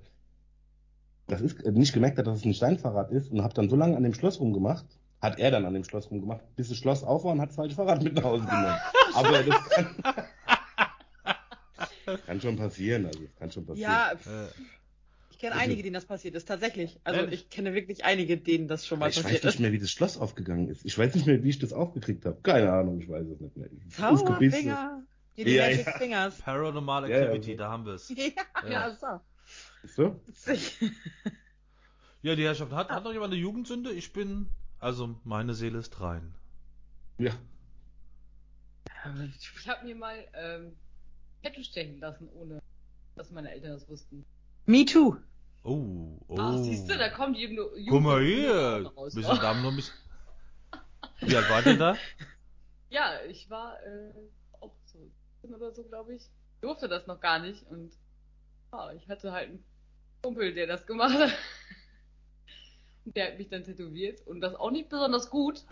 [1.27, 3.95] das ist nicht gemerkt hat, dass es ein Steinfahrrad ist und hat dann so lange
[3.95, 4.85] an dem Schloss rumgemacht,
[5.21, 7.55] hat er dann an dem Schloss rumgemacht, bis das Schloss auf war und hat das
[7.55, 8.75] falsche Fahrrad mit nach Hause genommen.
[9.13, 9.95] Aber das kann,
[12.25, 13.91] kann schon passieren, also kann schon passieren.
[13.91, 14.11] Ja,
[15.41, 16.99] kenne also, einige, denen das passiert ist, tatsächlich.
[17.03, 19.39] Also ich kenne wirklich einige, denen das schon mal ich passiert ist.
[19.39, 20.85] Ich weiß nicht mehr, wie das Schloss aufgegangen ist.
[20.85, 22.39] Ich weiß nicht mehr, wie ich das aufgekriegt habe.
[22.43, 23.67] Keine Ahnung, ich weiß es nicht mehr.
[23.89, 25.03] Zauberfinger.
[25.35, 25.97] Die, die ja, Magic ja.
[25.97, 26.37] Fingers.
[26.37, 28.09] Paranormal Activity, ja, da haben wir es.
[28.15, 29.19] Ja, ja, so.
[29.83, 30.21] Ist so?
[32.21, 33.91] ja, die Herrschaft hat, hat noch jemand eine Jugendsünde?
[33.91, 34.47] Ich bin,
[34.79, 36.35] also meine Seele ist rein.
[37.17, 37.31] Ja.
[39.57, 40.73] Ich habe mir mal ähm,
[41.41, 42.61] Tattoo stechen lassen, ohne
[43.15, 44.23] dass meine Eltern das wussten.
[44.67, 45.17] Me too.
[45.63, 46.35] Oh, oh.
[46.39, 47.55] Ach, siehst du, da kommt die.
[47.87, 48.91] Guck mal hier.
[48.95, 49.95] Raus, bisschen Damen noch ein bisschen.
[51.21, 51.95] Wie alt war denn da?
[52.89, 54.11] Ja, ich war äh,
[54.59, 54.99] auch so
[55.43, 56.23] oder so, glaube ich.
[56.23, 57.91] Ich durfte das noch gar nicht und
[58.71, 59.65] ja, ich hatte halt einen
[60.21, 61.31] Kumpel, der das gemacht hat.
[63.03, 65.63] Und der hat mich dann tätowiert und das auch nicht besonders gut.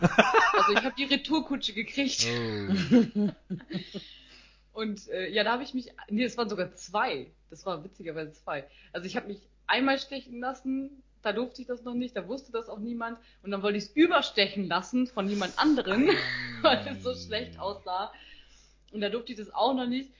[0.52, 2.26] Also ich habe die Retourkutsche gekriegt.
[2.26, 3.28] Oh.
[4.72, 7.30] Und äh, ja, da habe ich mich, nee, es waren sogar zwei.
[7.48, 8.68] Das war witzigerweise zwei.
[8.92, 12.52] Also ich habe mich einmal stechen lassen, da durfte ich das noch nicht, da wusste
[12.52, 13.18] das auch niemand.
[13.42, 16.10] Und dann wollte ich es überstechen lassen von jemand anderem,
[16.62, 18.12] weil es so schlecht aussah.
[18.92, 20.10] Und da durfte ich das auch noch nicht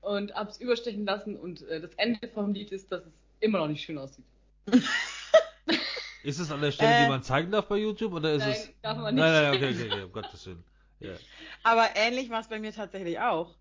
[0.00, 1.36] und habe es überstechen lassen.
[1.36, 4.24] Und äh, das Ende vom Lied ist, dass es immer noch nicht schön aussieht.
[6.22, 8.52] ist es an der Stelle, äh, die man zeigen darf bei YouTube oder ist nein,
[8.52, 8.70] es?
[8.82, 9.22] darf man nicht.
[9.22, 10.64] Nein, nein, okay, okay, okay, um Gottes Willen.
[10.98, 11.18] Yeah.
[11.62, 13.54] Aber ähnlich war es bei mir tatsächlich auch.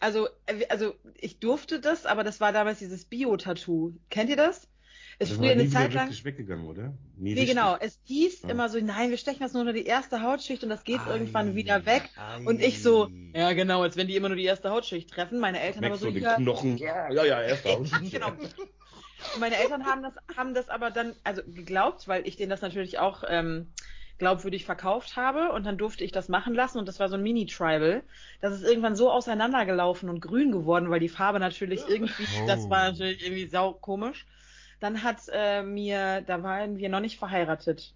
[0.00, 3.92] Also, äh, also ich durfte das, aber das war damals dieses Bio-Tattoo.
[4.10, 4.66] Kennt ihr das?
[5.18, 6.10] Es ist früher eine Zeit lang.
[6.10, 6.92] weggegangen, oder?
[7.16, 7.76] Nie nee, genau.
[7.78, 8.48] Es hieß ja.
[8.48, 11.12] immer so, nein, wir stechen das nur unter die erste Hautschicht und das geht ei,
[11.12, 12.10] irgendwann wieder weg.
[12.16, 12.44] Ei.
[12.44, 15.38] Und ich so, ja genau, als wenn die immer nur die erste Hautschicht treffen.
[15.38, 16.10] Meine Eltern aber so.
[16.10, 16.78] Den ja, Knochen.
[16.78, 18.12] Ja, ja, ja, erste Hautschicht.
[18.12, 18.28] genau.
[18.28, 22.62] Und meine Eltern haben das, haben das aber dann, also geglaubt, weil ich denen das
[22.62, 23.68] natürlich auch ähm,
[24.18, 27.22] glaubwürdig verkauft habe und dann durfte ich das machen lassen und das war so ein
[27.22, 28.02] Mini-Tribal.
[28.40, 32.46] Das ist irgendwann so auseinandergelaufen und grün geworden, weil die Farbe natürlich irgendwie, oh.
[32.46, 34.26] das war natürlich irgendwie sau komisch.
[34.84, 37.94] Dann hat äh, mir, da waren wir noch nicht verheiratet.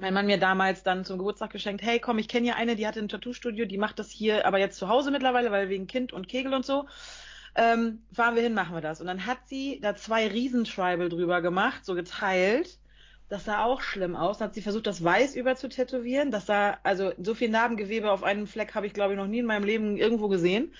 [0.00, 2.86] Mein Mann mir damals dann zum Geburtstag geschenkt, hey komm, ich kenne hier eine, die
[2.86, 6.14] hatte ein Tattoo-Studio, die macht das hier aber jetzt zu Hause mittlerweile, weil wegen Kind
[6.14, 6.86] und Kegel und so.
[7.54, 9.02] Ähm, fahren wir hin, machen wir das.
[9.02, 12.78] Und dann hat sie da zwei Riesentribal drüber gemacht, so geteilt.
[13.28, 14.38] Das sah auch schlimm aus.
[14.38, 16.30] Dann hat sie versucht, das weiß über zu tätowieren.
[16.30, 19.40] Das sah, also so viel Narbengewebe auf einem Fleck habe ich, glaube ich, noch nie
[19.40, 20.72] in meinem Leben irgendwo gesehen.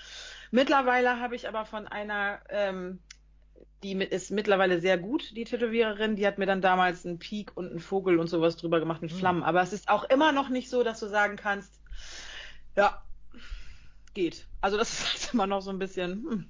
[0.49, 2.99] Mittlerweile habe ich aber von einer, ähm,
[3.83, 7.69] die ist mittlerweile sehr gut, die Tätowiererin, die hat mir dann damals einen Peak und
[7.69, 9.43] einen Vogel und sowas drüber gemacht mit Flammen.
[9.43, 11.71] Aber es ist auch immer noch nicht so, dass du sagen kannst,
[12.75, 13.01] ja,
[14.13, 14.47] geht.
[14.61, 16.11] Also das ist halt immer noch so ein bisschen.
[16.29, 16.45] Hm.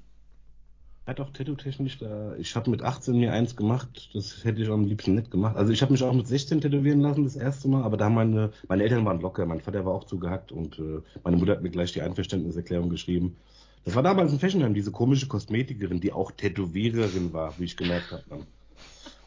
[1.05, 2.35] Hat auch tattoo-technisch da.
[2.37, 5.55] Ich habe mit 18 mir eins gemacht, das hätte ich auch am liebsten nicht gemacht.
[5.55, 8.51] Also ich habe mich auch mit 16 tätowieren lassen, das erste Mal, aber da meine,
[8.67, 11.69] meine Eltern waren locker, mein Vater war auch zugehackt und äh, meine Mutter hat mir
[11.69, 13.37] gleich die Einverständniserklärung geschrieben.
[13.85, 18.11] Das war damals in Fashionheim, diese komische Kosmetikerin, die auch Tätowiererin war, wie ich gemerkt
[18.11, 18.47] habe dann.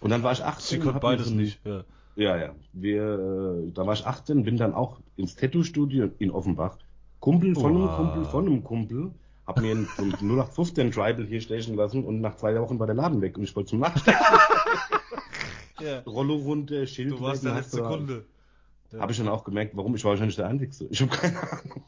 [0.00, 0.80] Und dann war ich 18.
[0.80, 1.84] Sie konnte beides nicht, ja.
[2.16, 2.54] Ja, ja.
[2.72, 6.76] Wir, äh, da war ich 18, bin dann auch ins Tattoo-Studio in Offenbach.
[7.20, 9.12] Kumpel von einem Kumpel von einem Kumpel
[9.48, 12.94] hab mir einen, einen 0815 Tribal hier stechen lassen und nach zwei Wochen war der
[12.94, 14.20] Laden weg und ich wollte zum Nachstechen.
[15.80, 16.00] ja.
[16.00, 17.12] Rollo runter, Schild.
[17.12, 18.24] Du warst der letzte Kunde.
[18.92, 19.00] Ja.
[19.00, 20.86] Habe ich dann auch gemerkt, warum ich war wahrscheinlich der Einzigste.
[20.90, 21.82] Ich habe keine Ahnung.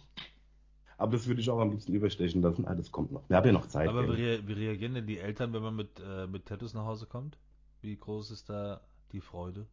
[1.01, 2.67] Aber das würde ich auch am liebsten überstechen lassen.
[2.67, 3.23] Ah, das kommt noch.
[3.29, 3.89] Wir haben ja noch Zeit.
[3.89, 7.07] Aber wie, wie, reagieren denn die Eltern, wenn man mit, äh, mit Tattoos nach Hause
[7.07, 7.39] kommt?
[7.81, 8.83] Wie groß ist da
[9.13, 9.67] die Freude?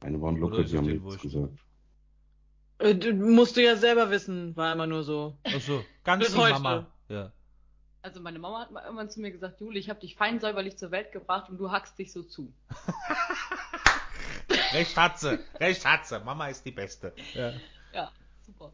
[0.00, 1.58] Meine waren locker, die haben nichts gesagt.
[2.78, 5.36] Äh, du musst du ja selber wissen, war immer nur so.
[5.42, 6.86] Ach so, ganz Mama.
[7.08, 7.32] Ja.
[8.02, 10.76] Also meine Mama hat mal irgendwann zu mir gesagt, Juli, ich habe dich fein säuberlich
[10.76, 12.52] zur Welt gebracht und du hackst dich so zu.
[14.72, 16.20] recht hat sie, recht hat sie.
[16.20, 17.12] Mama ist die Beste.
[17.34, 17.54] Ja,
[17.92, 18.12] ja
[18.46, 18.72] super.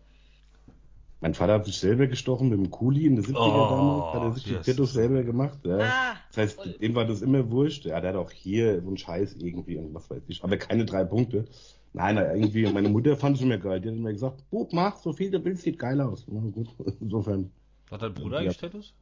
[1.25, 4.22] Mein Vater hat sich selber gestochen mit dem Kuli in den 70er oh, damals, hat
[4.25, 4.61] er sich yes.
[4.61, 5.59] die Tattoos selber gemacht.
[5.64, 5.79] Ja.
[5.79, 6.72] Ah, das heißt, voll.
[6.75, 7.87] dem war das immer wurscht.
[7.87, 10.45] Ja, der hat auch hier so einen Scheiß irgendwie und was weiß ich.
[10.45, 11.47] Aber keine drei Punkte.
[11.95, 13.81] Nein, irgendwie, meine Mutter fand es mir geil.
[13.81, 16.27] Die hat mir gesagt, Bub, mach so viel, der Bild sieht geil aus.
[16.29, 16.68] Na gut,
[17.01, 17.51] insofern.
[17.91, 18.93] Hat dein Bruder eigentlich Tattoos?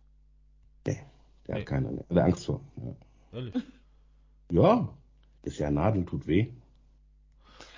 [0.87, 1.01] Nee,
[1.49, 1.61] der nee.
[1.63, 2.05] hat keine, ne?
[2.09, 2.61] der Angst vor.
[2.77, 2.95] Ja.
[3.33, 3.55] Ehrlich?
[4.53, 4.89] Ja,
[5.43, 6.53] ist ja Nadel, tut weh.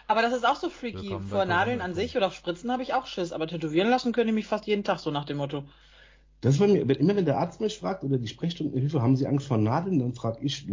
[0.06, 1.02] Aber das ist auch so freaky.
[1.02, 3.32] Willkommen, Vor Nadeln an sich oder Spritzen habe ich auch Schiss.
[3.32, 5.64] Aber tätowieren lassen können die mich fast jeden Tag so nach dem Motto.
[6.42, 9.26] Das ist bei mir, immer wenn der Arzt mich fragt oder die Sprechstundenhilfe, haben Sie
[9.26, 10.68] Angst vor Nadeln, dann frage ich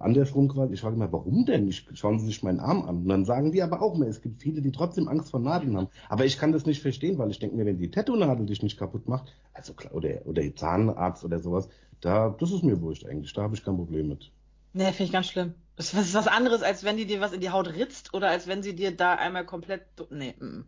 [0.00, 1.68] andersrum quasi, ich frage immer, warum denn?
[1.68, 2.96] Ich, schauen Sie sich meinen Arm an.
[2.96, 5.76] Und dann sagen die aber auch mehr, es gibt viele, die trotzdem Angst vor Nadeln
[5.76, 5.86] haben.
[6.08, 8.76] Aber ich kann das nicht verstehen, weil ich denke mir, wenn die Tattoo-Nadel dich nicht
[8.76, 11.68] kaputt macht, also klar, oder, oder Zahnarzt oder sowas,
[12.00, 14.32] da, das ist mir wurscht eigentlich, da habe ich kein Problem mit.
[14.72, 15.54] Nee, finde ich ganz schlimm.
[15.76, 18.46] Das ist was anderes, als wenn die dir was in die Haut ritzt oder als
[18.46, 19.82] wenn sie dir da einmal komplett.
[20.10, 20.64] Nee, mm.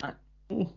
[0.00, 0.16] nein.
[0.48, 0.68] Hm.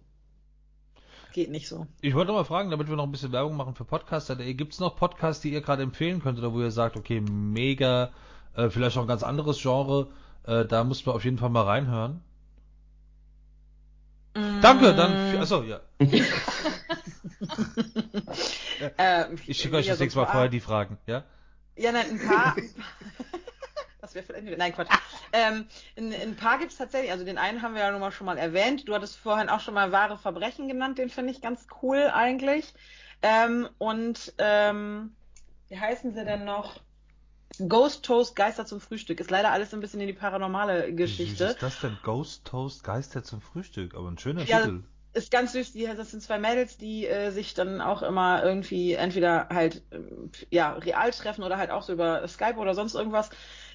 [1.33, 1.87] Geht nicht so.
[2.01, 4.35] Ich wollte mal fragen, damit wir noch ein bisschen Werbung machen für Podcaster.
[4.35, 8.11] Gibt es noch Podcasts, die ihr gerade empfehlen könnt oder wo ihr sagt, okay, mega,
[8.55, 10.07] äh, vielleicht auch ein ganz anderes Genre,
[10.43, 12.21] äh, da muss man auf jeden Fall mal reinhören?
[14.35, 14.61] Mm.
[14.61, 15.37] Danke, dann.
[15.37, 15.79] Achso, ja.
[18.97, 21.23] äh, ich schicke euch das nächste Mal vorher die Fragen, ja?
[21.79, 22.55] Ja, nein, ein paar.
[24.01, 24.57] das wäre vielleicht.
[24.57, 24.89] Nein, Quatsch.
[25.31, 25.65] Ähm,
[25.97, 27.11] ein, ein paar gibt es tatsächlich.
[27.11, 28.87] Also den einen haben wir ja nun mal schon mal erwähnt.
[28.87, 30.97] Du hattest vorhin auch schon mal wahre Verbrechen genannt.
[30.97, 32.73] Den finde ich ganz cool eigentlich.
[33.21, 35.15] Ähm, und ähm,
[35.69, 36.81] wie heißen sie denn noch?
[37.67, 39.19] Ghost Toast Geister zum Frühstück.
[39.19, 41.45] Ist leider alles ein bisschen in die paranormale Geschichte.
[41.45, 41.97] Was ist das denn?
[42.03, 43.95] Ghost Toast Geister zum Frühstück.
[43.95, 47.31] Aber ein schöner ja, Titel ist ganz süß, die, das sind zwei Mädels, die äh,
[47.31, 49.99] sich dann auch immer irgendwie entweder halt äh,
[50.51, 53.29] ja real treffen oder halt auch so über Skype oder sonst irgendwas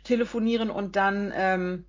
[0.04, 1.86] telefonieren und dann ähm,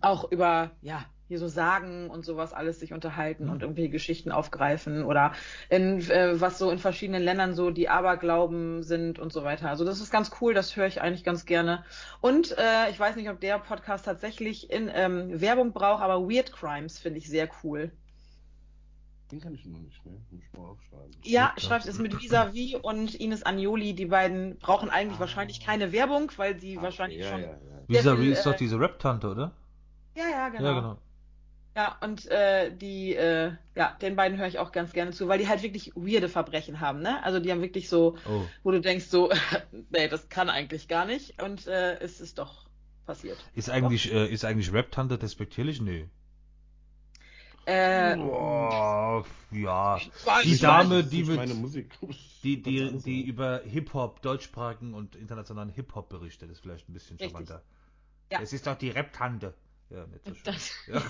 [0.00, 5.04] auch über ja hier so Sagen und sowas alles sich unterhalten und irgendwelche Geschichten aufgreifen
[5.04, 5.32] oder
[5.68, 9.68] in äh, was so in verschiedenen Ländern so die Aberglauben sind und so weiter.
[9.68, 11.84] Also das ist ganz cool, das höre ich eigentlich ganz gerne.
[12.20, 16.52] Und äh, ich weiß nicht, ob der Podcast tatsächlich in ähm, Werbung braucht, aber Weird
[16.52, 17.92] Crimes finde ich sehr cool.
[19.30, 20.12] Den kann ich noch nicht, ne?
[20.30, 21.10] Muss ich mal aufschreiben.
[21.24, 23.94] Ja, schreibt es mit Visavi und Ines Agnoli.
[23.94, 25.20] Die beiden brauchen eigentlich ah.
[25.20, 27.40] wahrscheinlich keine Werbung, weil sie ah, wahrscheinlich ja, schon.
[27.42, 27.58] Ja, ja.
[27.88, 29.52] Visavi ist doch äh, diese Rap-Tante, oder?
[30.16, 30.64] Ja, ja, genau.
[30.64, 30.98] Ja, genau.
[31.76, 35.38] Ja, und äh, die, äh, ja, den beiden höre ich auch ganz gerne zu, weil
[35.38, 37.22] die halt wirklich weirde Verbrechen haben, ne?
[37.22, 38.42] Also die haben wirklich so, oh.
[38.64, 39.30] wo du denkst so,
[39.90, 42.66] nee, das kann eigentlich gar nicht und äh, es ist doch
[43.06, 43.38] passiert.
[43.54, 45.80] Ist eigentlich, äh, ist eigentlich Rap-Tante despektierlich?
[45.80, 46.08] Nee.
[47.66, 49.98] Äh, oh, ja.
[50.44, 51.40] Die Dame, die mit,
[52.42, 57.62] die, die, die über Hip-Hop, deutschsprachigen und internationalen Hip-Hop berichtet, ist vielleicht ein bisschen charmanter.
[58.30, 58.40] Ja.
[58.40, 59.54] Es ist doch die Rap-Tante.
[59.90, 60.54] Ja, nicht so schön.
[60.94, 61.02] Ja.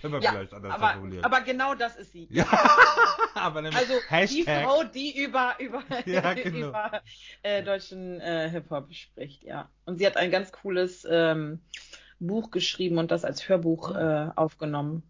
[0.00, 1.24] Können wir ja, vielleicht anders aber, formulieren.
[1.24, 2.26] Aber genau das ist sie.
[2.30, 2.46] Ja.
[3.34, 4.28] aber also Hashtag.
[4.28, 6.68] die Frau, die über über, ja, genau.
[6.68, 7.02] über
[7.42, 9.68] äh, deutschen äh, Hip-Hop spricht, ja.
[9.84, 11.60] Und sie hat ein ganz cooles ähm,
[12.20, 15.02] Buch geschrieben und das als Hörbuch äh, aufgenommen.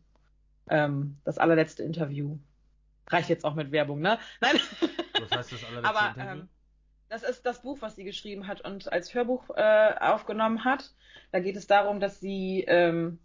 [0.68, 2.38] Ähm, das allerletzte Interview.
[3.08, 4.18] Reicht jetzt auch mit Werbung, ne?
[4.40, 4.56] Nein.
[5.20, 6.42] Was heißt das allerletzte Aber, Interview?
[6.42, 6.48] Ähm,
[7.08, 10.94] das ist das Buch, was sie geschrieben hat und als Hörbuch äh, aufgenommen hat.
[11.30, 13.18] Da geht es darum, dass sie ähm,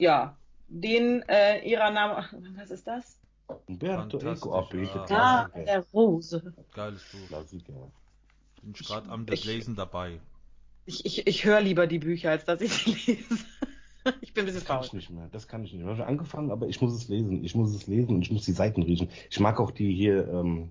[0.00, 0.36] ja
[0.68, 2.24] den äh, ihrer Name,
[2.56, 3.18] was ist das?
[3.66, 5.50] Umberto Eco, oh, bitte, Ah.
[5.54, 6.54] Der Rose.
[6.72, 7.28] Geiles Buch.
[7.28, 7.90] Klassiker.
[8.62, 10.20] Bin ich gerade am Lesen dabei.
[10.86, 13.44] Ich, ich, ich höre lieber die Bücher, als dass ich sie lese.
[14.20, 14.86] ich bin ein bisschen Das kann faul.
[14.86, 15.28] ich nicht mehr.
[15.32, 15.92] Das kann ich nicht mehr.
[15.92, 17.44] Ich habe angefangen, aber ich muss es lesen.
[17.44, 19.08] Ich muss es lesen und ich muss die Seiten riechen.
[19.30, 20.70] Ich mag auch die hier, ähm,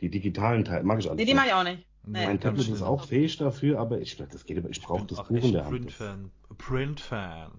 [0.00, 0.84] die digitalen Teile.
[0.84, 1.18] Mag ich alles.
[1.18, 1.84] Nee, die mag ich auch nicht.
[2.06, 2.24] Nee.
[2.26, 5.28] Mein Tablet ist auch fähig dafür, aber ich, das geht aber, ich brauche das auch
[5.28, 5.76] Buch in der ein Hand.
[5.76, 6.30] Print-Fan.
[6.56, 7.50] Print-Fan.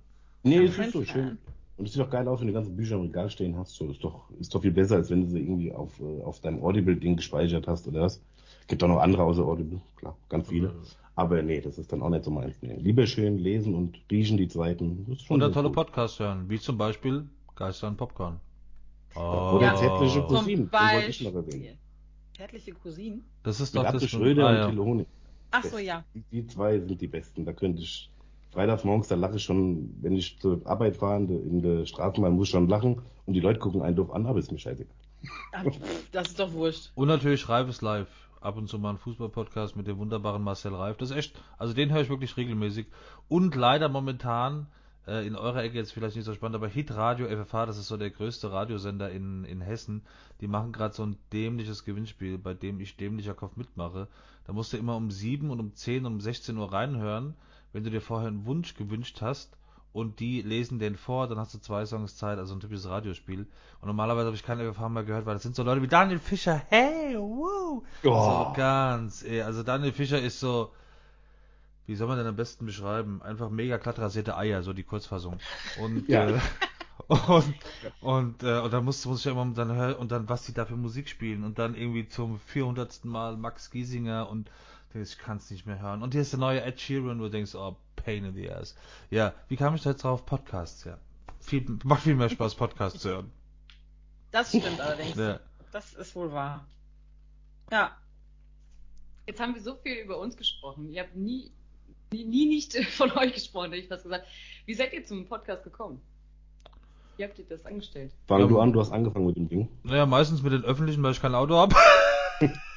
[0.44, 1.38] Nee, Ja, es ist so schön.
[1.78, 3.76] Und es sieht auch geil aus, wenn du ganze Bücher im Regal stehen hast.
[3.76, 6.40] So, ist doch, ist doch viel besser, als wenn du sie irgendwie auf, äh, auf
[6.42, 8.22] deinem Audible-Ding gespeichert hast oder was.
[8.68, 10.74] Gibt auch noch andere außer Audible, klar, ganz viele.
[11.20, 12.56] Aber nee, das ist dann auch nicht so meins.
[12.62, 12.76] Nee.
[12.78, 15.70] Lieber schön lesen und riechen die schon Oder tolle.
[15.70, 18.40] Podcasts hören, wie zum Beispiel Geister und Popcorn.
[19.16, 19.76] Oder Ja.
[19.76, 20.72] zärtliche Zum Cousinen.
[22.38, 23.26] Zärtliche Cousinen?
[23.44, 24.70] Das ist doch Atze das Schröder ah, und ja.
[24.70, 25.08] Till Honig.
[25.52, 26.06] Ach so, ja.
[26.14, 27.44] Die, die zwei sind die besten.
[27.44, 28.10] Da könnte ich
[28.52, 31.86] freitags morgens, da lache ich schon, wenn ich zur Arbeit fahre, in der- in der
[31.86, 34.58] Straßenbahn muss ich schon lachen und die Leute gucken einen doof an, aber ist mir
[34.60, 34.96] scheißegal.
[36.14, 36.92] Das ist doch wurscht.
[36.96, 38.08] Und natürlich Reif ist live.
[38.42, 40.98] Ab und zu mal ein Fußball-Podcast mit dem wunderbaren Marcel Reif.
[40.98, 42.88] Das ist echt, also den höre ich wirklich regelmäßig.
[43.28, 44.68] Und leider momentan,
[45.08, 47.88] äh, in eurer Ecke jetzt vielleicht nicht so spannend, aber Hit Radio FFH, das ist
[47.88, 50.04] so der größte Radiosender in, in Hessen,
[50.40, 54.08] die machen gerade so ein dämliches Gewinnspiel, bei dem ich dämlicher Kopf mitmache.
[54.48, 57.36] Da musst du immer um 7 und um 10 und um 16 Uhr reinhören,
[57.74, 59.59] wenn du dir vorher einen Wunsch gewünscht hast
[59.92, 63.48] und die lesen den vor, dann hast du zwei Songs Zeit, also ein typisches Radiospiel.
[63.82, 66.20] Und normalerweise habe ich keine FFH mal gehört, weil das sind so Leute wie Daniel
[66.20, 67.84] Fischer, hey, wow!
[68.04, 70.72] So ganz, eh, also Daniel Fischer ist so,
[71.88, 73.22] wie soll man denn am besten beschreiben?
[73.24, 75.40] Einfach mega glatt rasierte Eier, so die Kurzfassung.
[75.82, 76.30] Und, Ja.
[76.30, 76.40] äh,
[77.28, 77.56] und,
[78.02, 80.54] und, äh, und dann muss, muss ich ja immer dann hören, und dann, was die
[80.54, 83.06] da für Musik spielen, und dann irgendwie zum 400.
[83.06, 84.52] Mal Max Giesinger, und
[84.94, 86.02] ich kann es nicht mehr hören.
[86.02, 88.76] Und hier ist der neue Ed Sheeran, wo du denkst, oh, pain in the ass.
[89.10, 90.26] Ja, wie kam ich da jetzt drauf?
[90.26, 90.98] Podcasts, ja.
[91.42, 93.32] Viel, macht viel mehr Spaß, Podcasts zu hören.
[94.32, 95.16] Das stimmt allerdings.
[95.18, 95.40] Ja.
[95.72, 96.68] Das ist wohl wahr.
[97.72, 97.98] Ja.
[99.26, 100.92] Jetzt haben wir so viel über uns gesprochen.
[100.92, 101.52] Ihr habt nie,
[102.12, 104.28] nie, nie nicht von euch gesprochen, hätte ich fast gesagt.
[104.68, 106.00] Wie seid ihr zum Podcast gekommen?
[107.18, 108.12] Wie habt ihr das angestellt?
[108.28, 108.48] Fang Ja.
[108.48, 109.68] du an, du hast angefangen mit dem Ding.
[109.84, 111.76] Naja, meistens mit den öffentlichen, weil ich kein Auto habe.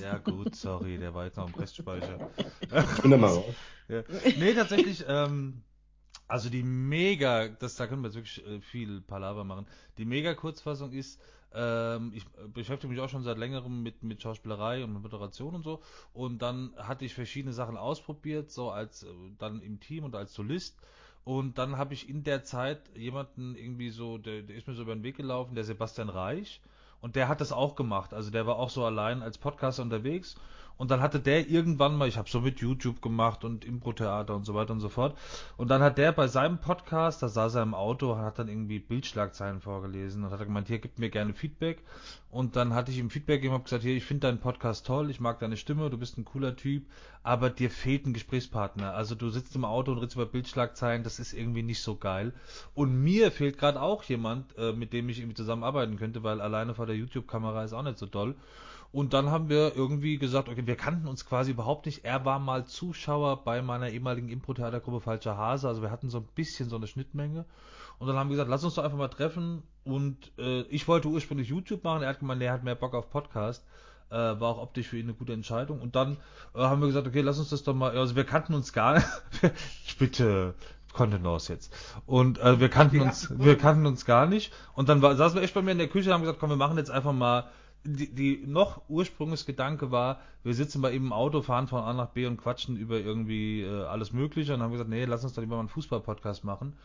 [0.00, 2.30] ja, gut, sorry, der war jetzt noch im Restspeicher.
[2.60, 3.54] Ich bin da mal raus.
[3.88, 4.04] Ja.
[4.38, 5.64] Nee, tatsächlich, ähm,
[6.26, 9.66] also die mega, das, da können wir jetzt wirklich äh, viel Palaver machen.
[9.98, 11.20] Die mega Kurzfassung ist,
[11.54, 12.24] ähm, ich
[12.54, 15.82] beschäftige mich auch schon seit längerem mit, mit Schauspielerei und mit Moderation und so.
[16.14, 20.32] Und dann hatte ich verschiedene Sachen ausprobiert, so als äh, dann im Team und als
[20.32, 20.80] Solist.
[21.24, 24.82] Und dann habe ich in der Zeit jemanden irgendwie so, der, der ist mir so
[24.82, 26.60] über den Weg gelaufen, der Sebastian Reich.
[27.02, 28.14] Und der hat das auch gemacht.
[28.14, 30.36] Also der war auch so allein als Podcaster unterwegs.
[30.76, 34.44] Und dann hatte der irgendwann mal, ich habe so mit YouTube gemacht und Impro-Theater und
[34.44, 35.16] so weiter und so fort.
[35.56, 38.78] Und dann hat der bei seinem Podcast, da saß er im Auto, hat dann irgendwie
[38.78, 41.82] Bildschlagzeilen vorgelesen und hat gemeint, hier gibt mir gerne Feedback.
[42.30, 45.10] Und dann hatte ich ihm Feedback gegeben, habe gesagt, hier, ich finde deinen Podcast toll,
[45.10, 46.86] ich mag deine Stimme, du bist ein cooler Typ,
[47.22, 48.94] aber dir fehlt ein Gesprächspartner.
[48.94, 52.32] Also du sitzt im Auto und redest über Bildschlagzeilen, das ist irgendwie nicht so geil.
[52.74, 56.74] Und mir fehlt gerade auch jemand, äh, mit dem ich irgendwie zusammenarbeiten könnte, weil alleine
[56.74, 58.34] vor der YouTube-Kamera ist auch nicht so toll.
[58.92, 62.04] Und dann haben wir irgendwie gesagt, okay, wir kannten uns quasi überhaupt nicht.
[62.04, 66.28] Er war mal Zuschauer bei meiner ehemaligen Impro-Theatergruppe Falscher Hase, also wir hatten so ein
[66.34, 67.46] bisschen so eine Schnittmenge.
[67.98, 69.62] Und dann haben wir gesagt, lass uns doch einfach mal treffen.
[69.84, 73.10] Und äh, ich wollte ursprünglich YouTube machen, er hat gemeint, er hat mehr Bock auf
[73.10, 73.64] Podcast.
[74.10, 75.80] Äh, war auch optisch für ihn eine gute Entscheidung.
[75.80, 76.18] Und dann
[76.54, 78.94] äh, haben wir gesagt, okay, lass uns das doch mal, also wir kannten uns gar
[78.94, 79.06] nicht.
[79.98, 80.54] Bitte,
[80.92, 81.74] Contenance jetzt.
[82.04, 84.52] Und äh, wir kannten uns, wir kannten uns gar nicht.
[84.74, 86.50] Und dann war, saßen wir echt bei mir in der Küche und haben gesagt, komm,
[86.50, 87.48] wir machen jetzt einfach mal
[87.84, 91.92] die, die noch ursprüngliches Gedanke war, wir sitzen bei ihm im Auto, fahren von A
[91.92, 95.04] nach B und quatschen über irgendwie äh, alles Mögliche und dann haben wir gesagt, nee,
[95.04, 96.76] lass uns doch lieber mal einen Fußball-Podcast machen.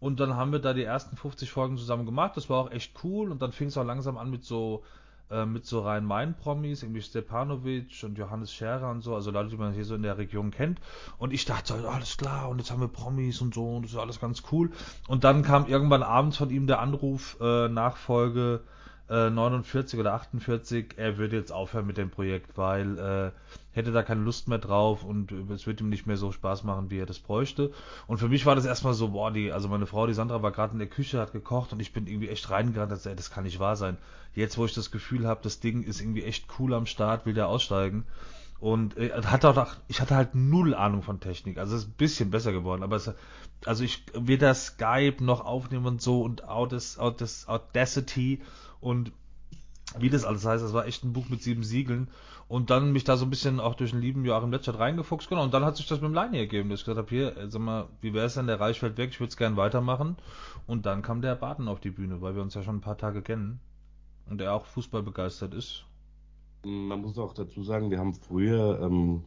[0.00, 2.36] Und dann haben wir da die ersten 50 Folgen zusammen gemacht.
[2.36, 3.32] Das war auch echt cool.
[3.32, 4.84] Und dann fing es auch langsam an mit so
[5.30, 9.74] äh, mit so Rhein-Main-Promis, irgendwie Stepanovic und Johannes Scherer und so, also Leute, die man
[9.74, 10.80] hier so in der Region kennt.
[11.18, 13.92] Und ich dachte, so, alles klar, und jetzt haben wir Promis und so, und das
[13.92, 14.70] ist alles ganz cool.
[15.06, 18.60] Und dann kam irgendwann abends von ihm der Anruf, äh, Nachfolge
[19.08, 23.30] äh, 49 oder 48, er würde jetzt aufhören mit dem Projekt, weil äh,
[23.72, 26.64] hätte da keine Lust mehr drauf und äh, es wird ihm nicht mehr so Spaß
[26.64, 27.72] machen, wie er das bräuchte.
[28.06, 30.52] Und für mich war das erstmal so, boah, die, also meine Frau, die Sandra, war
[30.52, 33.44] gerade in der Küche, hat gekocht und ich bin irgendwie echt reingerannt, ey, das kann
[33.44, 33.96] nicht wahr sein.
[34.34, 37.34] Jetzt, wo ich das Gefühl habe, das Ding ist irgendwie echt cool am Start, will
[37.34, 38.04] der aussteigen.
[38.60, 41.58] Und äh, hat auch, ich hatte halt null Ahnung von Technik.
[41.58, 43.12] Also es ist ein bisschen besser geworden, aber es,
[43.64, 48.42] also ich weder Skype noch aufnehmen und so und Audas, Audacity
[48.80, 49.12] und
[49.98, 50.62] wie das alles heißt.
[50.62, 52.08] Das war echt ein Buch mit sieben Siegeln.
[52.46, 55.28] Und dann mich da so ein bisschen auch durch den lieben Joachim Letschert reingefuchst.
[55.28, 57.36] Genau, und dann hat sich das mit dem Leini ergeben, dass ich gesagt habe, hier,
[57.36, 59.56] äh, sag mal, wie wäre es denn, der Reich fällt weg, ich würde es gerne
[59.56, 60.16] weitermachen.
[60.66, 62.96] Und dann kam der Barton auf die Bühne, weil wir uns ja schon ein paar
[62.96, 63.60] Tage kennen.
[64.28, 65.84] Und er auch Fußball begeistert ist.
[66.64, 69.22] Man muss auch dazu sagen, wir haben früher, ähm,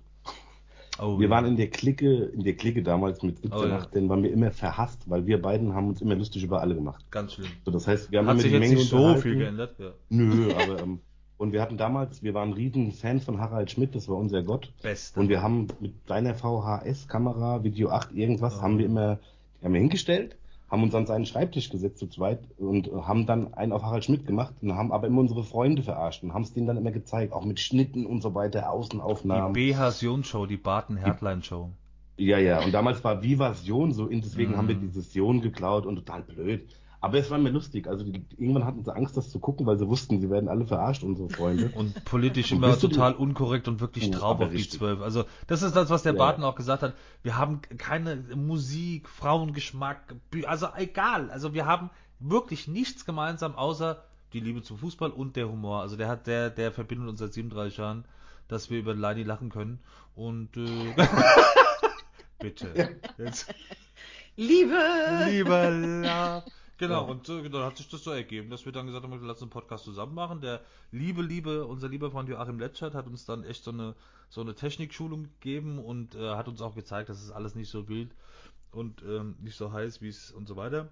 [1.00, 1.32] Oh, wir ja.
[1.32, 3.78] waren in der Clique, in der Clique damals mit 17, Oh, ja.
[3.78, 7.04] 18, waren wir immer verhasst, weil wir beiden haben uns immer lustig über alle gemacht.
[7.10, 7.48] Ganz schlimm.
[7.66, 9.76] So, das heißt, wir haben Hat immer sich die jetzt Menge nicht so viel geändert.
[9.80, 9.92] Ja.
[10.10, 11.00] Nö, aber ähm,
[11.38, 14.72] und wir hatten damals, wir waren riesen Fans von Harald Schmidt, das war unser Gott.
[14.84, 15.20] Beste.
[15.20, 18.62] Und wir haben mit deiner VHS-Kamera, Video 8, irgendwas, Oh.
[18.62, 19.18] haben wir immer,
[19.64, 20.36] haben wir hingestellt,
[20.72, 24.26] haben uns an seinen Schreibtisch gesetzt zu zweit und haben dann einen auf Harald Schmidt
[24.26, 27.34] gemacht und haben aber immer unsere Freunde verarscht und haben es denen dann immer gezeigt,
[27.34, 29.54] auch mit Schnitten und so weiter, die Außenaufnahmen.
[29.54, 31.70] B-Hasion-Show, die Barton-Herdlein-Show.
[32.18, 34.58] Ja, ja, und damals war Vivasion so, deswegen Mhm.
[34.58, 36.68] haben wir dieses Sion geklaut und total blöd.
[37.04, 37.88] Aber es war mir lustig.
[37.88, 40.66] Also die, irgendwann hatten sie Angst, das zu gucken, weil sie wussten, sie werden alle
[40.66, 41.72] verarscht, unsere Freunde.
[41.76, 44.70] Und politisch Und immer total unkorrekt und wirklich Oh, auf die.
[44.70, 45.02] Zwölf.
[45.02, 46.94] Also das ist das, was der Ja, Barton auch gesagt hat.
[47.24, 50.14] Wir haben keine Musik, Frauengeschmack,
[50.46, 51.32] also egal.
[51.32, 51.90] Also wir haben
[52.20, 55.82] wirklich nichts gemeinsam, außer die Liebe zum Fußball und der Humor.
[55.82, 58.06] Also der hat, der, der verbindet uns seit 37 Jahren,
[58.48, 59.80] dass wir über Leini lachen können.
[60.14, 60.96] Und äh,
[62.40, 62.96] bitte.
[63.18, 63.52] Jetzt.
[64.36, 64.78] Liebe!
[65.28, 66.44] Lieber Love.
[66.82, 67.12] Genau, Ja.
[67.12, 69.44] und so, dann hat sich das so ergeben, dass wir dann gesagt haben, wir lassen
[69.44, 70.42] einen Podcast zusammen machen.
[70.42, 70.62] Der
[70.92, 73.96] liebe, liebe, unser lieber Freund Joachim Letschert hat uns dann echt so eine,
[74.30, 77.88] so eine Technikschulung gegeben und äh, hat uns auch gezeigt, dass es alles nicht so
[77.88, 78.12] wild
[78.72, 80.90] und ähm, nicht so heiß, wie es und so weiter.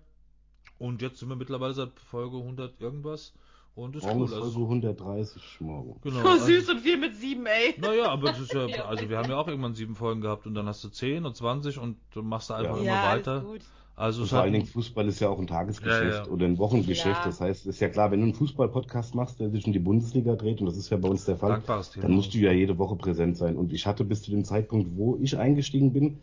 [0.77, 3.33] Und jetzt sind wir mittlerweile seit Folge 100 irgendwas
[3.75, 4.25] und ist Morgen cool.
[4.25, 5.99] ist Folge Also, 130 morgen.
[6.01, 7.75] genau, So also- süß und viel mit sieben, ey.
[7.79, 10.53] Naja, aber das ist ja, also wir haben ja auch irgendwann sieben Folgen gehabt und
[10.53, 12.81] dann hast du 10 und 20 und machst du einfach Ja.
[12.81, 13.31] immer ja, weiter.
[13.31, 13.61] alles gut.
[13.99, 16.27] Also vor allen Dingen Fußball ist ja auch ein Tagesgeschäft Ja, ja.
[16.31, 17.19] oder ein Wochengeschäft.
[17.19, 17.25] Ja.
[17.25, 20.35] Das heißt, ist ja klar, wenn du einen Fußball-Podcast machst, der sich um die Bundesliga
[20.35, 21.61] dreht, und das ist ja bei uns der Fall,
[22.01, 23.57] dann musst du ja jede Woche präsent sein.
[23.57, 26.19] Und ich hatte bis zu dem Zeitpunkt, wo ich eingestiegen bin,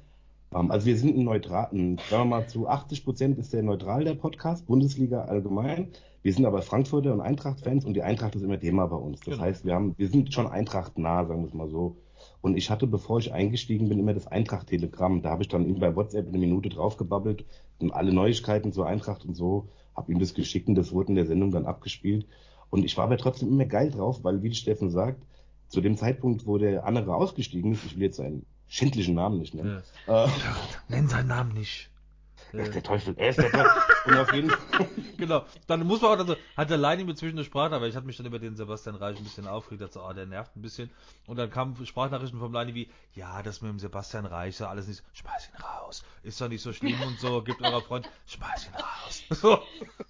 [0.54, 4.04] ähm, also wir sind ein neutral, sagen wir mal zu 80 Prozent ist der neutral,
[4.04, 5.88] der Podcast, Bundesliga allgemein.
[6.22, 9.20] Wir sind aber Frankfurter und Eintracht-Fans und die Eintracht ist immer Thema bei uns.
[9.20, 9.44] Das Genau.
[9.44, 11.96] heißt, wir haben, wir sind schon Eintracht nah, sagen wir es mal so.
[12.46, 15.20] Und ich hatte, bevor ich eingestiegen bin, immer das Eintracht-Telegramm.
[15.20, 17.44] Da habe ich dann bei WhatsApp eine Minute draufgebabbelt
[17.80, 21.16] und alle Neuigkeiten zur Eintracht und so, habe ihm das geschickt und das wurde in
[21.16, 22.24] der Sendung dann abgespielt.
[22.70, 25.24] Und ich war aber trotzdem immer geil drauf, weil, wie Steffen sagt,
[25.66, 29.54] zu dem Zeitpunkt, wo der andere ausgestiegen ist, ich will jetzt einen schändlichen Namen nicht
[29.54, 30.26] nennen, Ja.
[30.26, 30.28] äh,
[30.88, 31.90] Nenn seinen Namen nicht.
[32.52, 33.72] Er ist Äh, der Teufel, er ist der Teufel.
[34.06, 35.44] und auf jeden Fall, genau.
[35.66, 38.06] Dann muss man auch, also, hat der Leini mir zwischen eine Sprache, aber ich hatte
[38.06, 40.62] mich dann über den Sebastian Reich ein bisschen aufgeregt, dachte, so, ah, der nervt ein
[40.62, 40.90] bisschen.
[41.26, 44.86] Und dann kamen Sprachnachrichten vom Leini wie, ja, das mit dem Sebastian Reich, so alles
[44.86, 48.68] nicht, schmeiß ihn raus, ist doch nicht so schlimm und so, gibt eurer Freund, schmeiß
[48.68, 49.22] ihn raus.
[49.30, 49.60] So,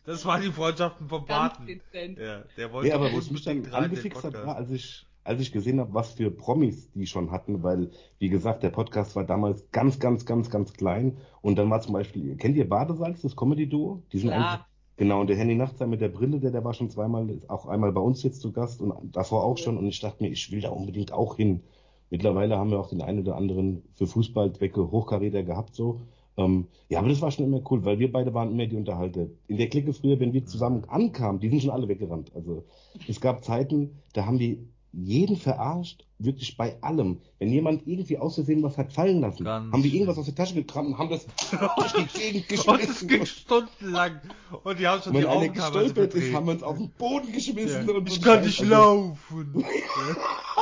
[0.05, 1.69] das waren die Freundschaften vom Paten.
[1.93, 5.41] Ja, der wollte ja, aber wo es mich dann angefixt hat, war, als ich, als
[5.41, 9.25] ich gesehen habe, was für Promis die schon hatten, weil, wie gesagt, der Podcast war
[9.25, 11.19] damals ganz, ganz, ganz, ganz klein.
[11.43, 14.03] Und dann war zum Beispiel, kennt ihr Badesalz, das Comedy-Duo?
[14.13, 14.37] Die sind Ja.
[14.37, 14.67] eigentlich,
[14.97, 17.67] genau, und der Henny Nachtsheim mit der Brille, der, der war schon zweimal, ist auch
[17.67, 19.77] einmal bei uns jetzt zu Gast und davor auch schon.
[19.79, 21.63] Und ich dachte mir, ich will da unbedingt auch hin.
[22.11, 26.01] Mittlerweile haben wir auch den einen oder anderen für Fußballzwecke Hochkaräter gehabt, so.
[26.39, 29.27] Ähm, ja, aber das war schon immer cool, weil wir beide waren immer die Unterhalter.
[29.49, 32.31] In der Clique früher, wenn wir zusammen ankamen, die sind schon alle weggerannt.
[32.35, 32.65] Also
[33.09, 34.69] es gab Zeiten, da haben die
[34.99, 37.21] jeden verarscht, wirklich bei allem.
[37.39, 40.35] Wenn jemand irgendwie aus Versehen was hat fallen lassen, Ganz haben die irgendwas aus der
[40.35, 41.27] Tasche gekramt und haben das
[41.77, 43.27] durch die Gegend Und es geschmissen.
[43.27, 44.21] stundenlang.
[44.65, 46.91] Und die haben schon wenn die Augen teilweise gestolpert ist, haben wir uns auf den
[46.91, 47.87] Boden geschmissen.
[47.89, 47.95] Ja.
[47.95, 49.65] und Ich kann nicht Also, laufen.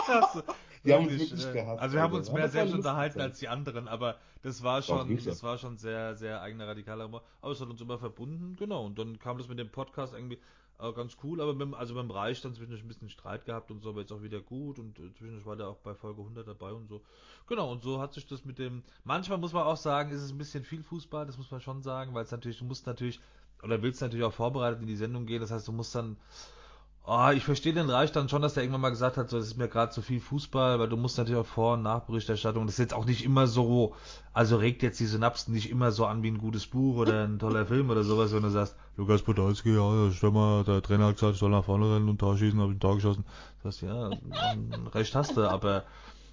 [0.07, 0.43] Also,
[0.85, 2.29] Die haben uns wirklich, äh, gehasst, Also wir haben Alter.
[2.29, 6.15] uns mehr selbst unterhalten als die anderen, aber das war schon, das war schon sehr,
[6.17, 7.23] sehr eigener radikaler Humor.
[7.41, 8.85] Aber es hat uns immer verbunden, genau.
[8.85, 10.39] Und dann kam das mit dem Podcast irgendwie
[10.79, 13.81] äh, ganz cool, aber mit, also beim Reich dann zwischendurch ein bisschen Streit gehabt und
[13.81, 16.47] so, aber jetzt auch wieder gut und äh, zwischendurch war der auch bei Folge 100
[16.47, 17.03] dabei und so.
[17.47, 20.33] Genau, und so hat sich das mit dem, manchmal muss man auch sagen, ist es
[20.33, 23.21] ein bisschen viel Fußball, das muss man schon sagen, weil es natürlich, du musst natürlich,
[23.63, 26.17] oder willst natürlich auch vorbereitet in die Sendung gehen, das heißt, du musst dann,
[27.07, 29.49] Ah, ich verstehe den Reich dann schon, dass der irgendwann mal gesagt hat, so, das
[29.49, 32.77] ist mir gerade zu viel Fußball, weil du musst natürlich auch Vor- und Nachberichterstattung, das
[32.77, 33.95] ist jetzt auch nicht immer so,
[34.33, 37.39] also regt jetzt die Synapsen nicht immer so an wie ein gutes Buch oder ein
[37.39, 41.17] toller Film oder sowas, wenn du sagst, Lukas Podolski, ja, stell mal, der Trainer hat
[41.17, 43.27] gesagt, ich soll nach vorne rennen und da schießen, hab ich ein Tor geschossen.
[43.63, 44.11] Das heißt, ja,
[44.95, 45.85] recht hast du, aber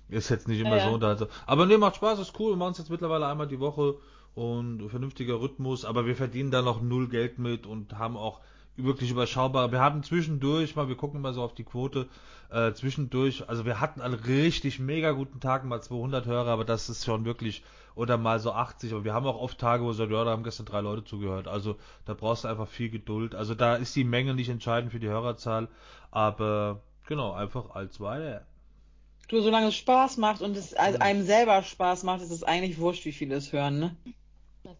[0.08, 1.06] ist jetzt nicht immer Ja, so.
[1.06, 3.96] Also, aber nee, macht Spaß, ist cool, wir machen es jetzt mittlerweile einmal die Woche
[4.36, 8.40] und vernünftiger Rhythmus, aber wir verdienen da noch null Geld mit und haben auch
[8.78, 9.72] wirklich überschaubar.
[9.72, 12.08] Wir haben zwischendurch mal, wir gucken immer so auf die Quote,
[12.50, 16.90] äh, zwischendurch, also wir hatten einen richtig mega guten Tag, mal 200 Hörer, aber das
[16.90, 17.64] ist schon wirklich,
[17.96, 20.32] oder mal so 80, aber wir haben auch oft Tage, wo wir sagen, ja, da
[20.32, 23.96] haben gestern drei Leute zugehört, also da brauchst du einfach viel Geduld, also da ist
[23.96, 25.70] die Menge nicht entscheidend für die Hörerzahl,
[26.12, 28.46] aber genau, einfach als weiter.
[29.28, 33.06] Du, solange es Spaß macht und es einem selber Spaß macht, ist es eigentlich wurscht,
[33.06, 33.96] wie viele es hören, ne?
[34.64, 34.76] Das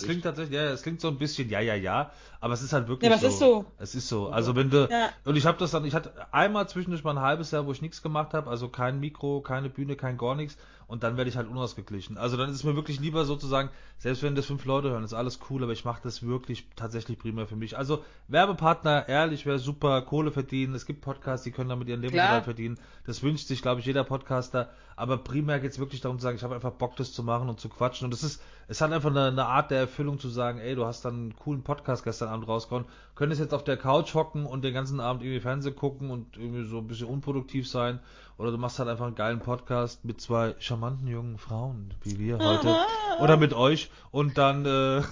[0.00, 2.88] klingt tatsächlich, ja, es klingt so ein bisschen, ja, ja, ja, aber es ist halt
[2.88, 3.26] wirklich ja, so.
[3.26, 3.64] ist so.
[3.78, 4.28] Es ist so.
[4.30, 5.10] Also wenn du, Ja.
[5.24, 7.82] und ich habe das dann, ich hatte einmal zwischendurch mal ein halbes Jahr, wo ich
[7.82, 10.56] nichts gemacht habe, also kein Mikro, keine Bühne, kein gar nichts,
[10.92, 12.18] und dann werde ich halt unausgeglichen.
[12.18, 15.14] Also dann ist es mir wirklich lieber sozusagen, selbst wenn das fünf Leute hören, ist
[15.14, 17.78] alles cool, aber ich mache das wirklich tatsächlich primär für mich.
[17.78, 20.74] Also Werbepartner, ehrlich, wäre super, Kohle verdienen.
[20.74, 22.78] Es gibt Podcasts, die können damit ihren Lebensunterhalt verdienen.
[23.06, 24.68] Das wünscht sich, glaube ich, jeder Podcaster.
[24.94, 27.48] Aber primär geht es wirklich darum zu sagen, ich habe einfach Bock, das zu machen
[27.48, 28.04] und zu quatschen.
[28.04, 30.84] Und es ist, es hat einfach eine, eine Art der Erfüllung zu sagen, ey, du
[30.84, 34.62] hast dann einen coolen Podcast gestern Abend rausgehauen, könntest jetzt auf der Couch hocken und
[34.64, 38.00] den ganzen Abend irgendwie Fernsehen gucken und irgendwie so ein bisschen unproduktiv sein.
[38.38, 42.38] Oder du machst halt einfach einen geilen Podcast mit zwei charmanten jungen Frauen, wie wir
[42.38, 42.76] heute.
[43.20, 43.90] Oder mit euch.
[44.10, 45.02] Und dann, äh,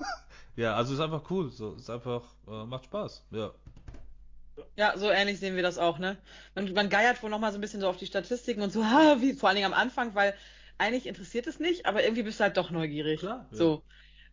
[0.56, 1.50] ja, also ist einfach cool.
[1.50, 3.24] So, ist einfach, äh, macht Spaß.
[3.30, 3.50] Ja.
[4.76, 6.16] Ja, so ähnlich sehen wir das auch, ne?
[6.54, 9.16] Man, man geiert wohl nochmal so ein bisschen so auf die Statistiken und so, ha,
[9.20, 10.34] wie, vor allen Dingen am Anfang, weil
[10.78, 13.20] eigentlich interessiert es nicht, aber irgendwie bist du halt doch neugierig.
[13.20, 13.56] Klar, ja.
[13.56, 13.82] So.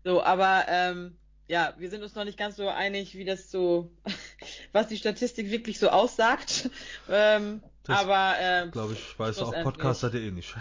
[0.06, 3.92] So, aber ähm, ja, wir sind uns noch nicht ganz so einig, wie das so,
[4.72, 6.70] was die Statistik wirklich so aussagt.
[7.10, 9.64] Ähm, Das aber ähm, Glaube ich, weiß auch.
[9.64, 10.56] Podcaster eh nicht.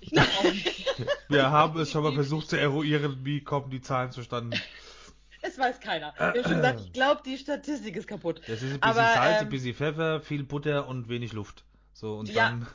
[0.00, 0.86] Ich glaube auch nicht.
[1.28, 4.58] Wir haben es schon mal versucht zu eruieren, wie kommen die Zahlen zustande.
[5.42, 6.14] es weiß keiner.
[6.16, 8.40] Wir haben schon gesagt, ich glaube, die Statistik ist kaputt.
[8.46, 11.64] Das ist ein bisschen Aber, Salz, ein ähm, bisschen Pfeffer, viel Butter und wenig Luft.
[11.92, 12.50] So, und Ja.
[12.50, 12.66] dann.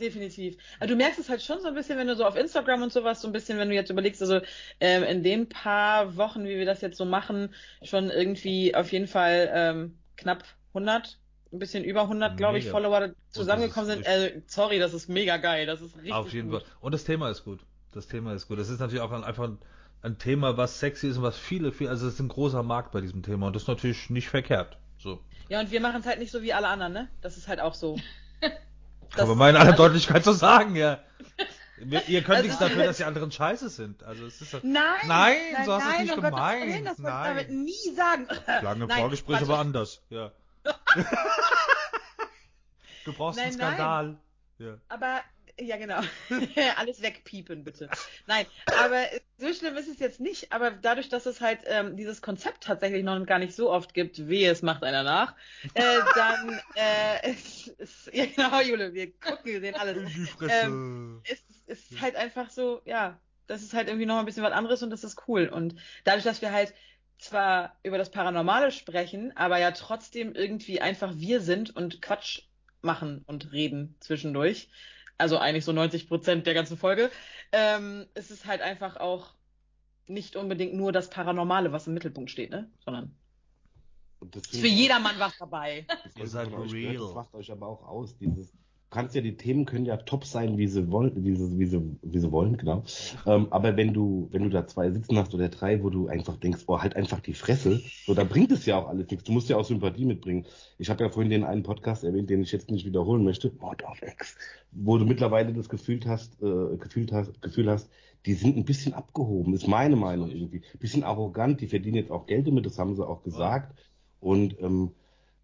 [0.00, 0.56] Definitiv.
[0.80, 2.92] Also du merkst es halt schon so ein bisschen, wenn du so auf Instagram und
[2.92, 4.40] sowas, so ein bisschen, wenn du jetzt überlegst, also
[4.80, 9.06] ähm, in den paar Wochen, wie wir das jetzt so machen, schon irgendwie auf jeden
[9.06, 10.42] Fall ähm, knapp
[10.74, 11.18] 100,
[11.52, 12.68] ein bisschen über 100, glaube ich.
[12.68, 14.06] Follower zusammengekommen sind.
[14.06, 15.66] Äh, sorry, das ist mega geil.
[15.66, 16.62] Das ist richtig Auf jeden gut.
[16.62, 16.72] Fall.
[16.80, 17.60] Und das Thema ist gut.
[17.92, 18.58] Das Thema ist gut.
[18.58, 19.58] Das ist natürlich auch ein, einfach ein,
[20.02, 22.90] ein Thema, was sexy ist und was viele, viele, also es ist ein großer Markt
[22.90, 24.76] bei diesem Thema und das ist natürlich nicht verkehrt.
[24.98, 25.20] So.
[25.48, 27.08] Ja, und wir machen es halt nicht so wie alle anderen, ne?
[27.20, 27.96] Das ist halt auch so.
[29.16, 31.00] Das- mal in aller also- Deutlichkeit so sagen, ja.
[32.06, 34.02] Ihr könnt Also- nichts dafür, dass die anderen scheiße sind.
[34.04, 35.36] Also es ist ja- Nein, Nein,
[35.66, 36.66] so hast du es nein, nicht Gottes gemeint.
[36.66, 37.24] Willen, das Nein.
[37.36, 38.28] damit nie sagen.
[38.60, 39.48] Klang im Nein, Vorgespräch Quatsch.
[39.48, 40.02] aber anders.
[40.08, 40.32] Ja.
[43.04, 44.16] du brauchst Nein, einen Skandal.
[44.58, 44.78] Ja.
[44.88, 45.20] Aber,
[45.58, 46.00] ja genau.
[46.78, 47.90] Alles wegpiepen, bitte.
[48.26, 48.46] Nein,
[48.82, 49.04] aber
[49.36, 50.52] so schlimm ist es jetzt nicht.
[50.52, 54.28] Aber dadurch, dass es halt ähm, dieses Konzept tatsächlich noch gar nicht so oft gibt,
[54.28, 55.34] wie es macht einer nach,
[55.74, 55.82] äh,
[56.14, 59.96] dann äh, ist, ist, ja genau, Jule, wir gucken, wir sehen alles.
[59.96, 60.66] In die Fresse.
[60.66, 64.52] Ähm, ist, ist halt einfach so, ja, das ist halt irgendwie noch ein bisschen was
[64.52, 65.48] anderes und das ist cool.
[65.48, 65.74] Und
[66.04, 66.74] dadurch, dass wir halt
[67.18, 72.42] zwar über das Paranormale sprechen, aber ja trotzdem irgendwie einfach wir sind und Quatsch
[72.82, 74.68] machen und reden zwischendurch,
[75.18, 77.10] also eigentlich so 90 Prozent der ganzen Folge,
[77.52, 79.34] ähm, ist es halt einfach auch
[80.06, 82.70] nicht unbedingt nur das Paranormale, was im Mittelpunkt steht, ne?
[82.84, 83.16] Sondern
[84.34, 85.86] ist für jedermann was dabei.
[86.04, 86.96] das Ihr seid euch gehört, real.
[86.96, 88.16] Das macht euch aber auch aus.
[88.18, 88.52] Dieses,
[88.94, 91.96] kannst ja, die Themen können ja top sein, wie sie wollen, wie sie, wie sie,
[92.02, 92.84] wie sie wollen, genau.
[93.26, 96.36] Ähm, aber wenn du, wenn du da zwei sitzen hast oder drei, wo du einfach
[96.36, 99.24] denkst, oh, halt einfach die Fresse, so, dann bringt es ja auch alles nichts.
[99.24, 100.46] Du musst ja auch Sympathie mitbringen.
[100.78, 103.82] Ich habe ja vorhin den einen Podcast erwähnt, den ich jetzt nicht wiederholen möchte, Mord
[103.84, 104.36] of X,
[104.70, 107.90] wo du mittlerweile das Gefühl hast, äh, gefühlt hast, Gefühl hast,
[108.26, 110.62] die sind ein bisschen abgehoben, ist meine Meinung irgendwie.
[110.78, 113.76] Bisschen arrogant, die verdienen jetzt auch Geld damit, das haben sie auch gesagt.
[114.20, 114.92] Und ähm,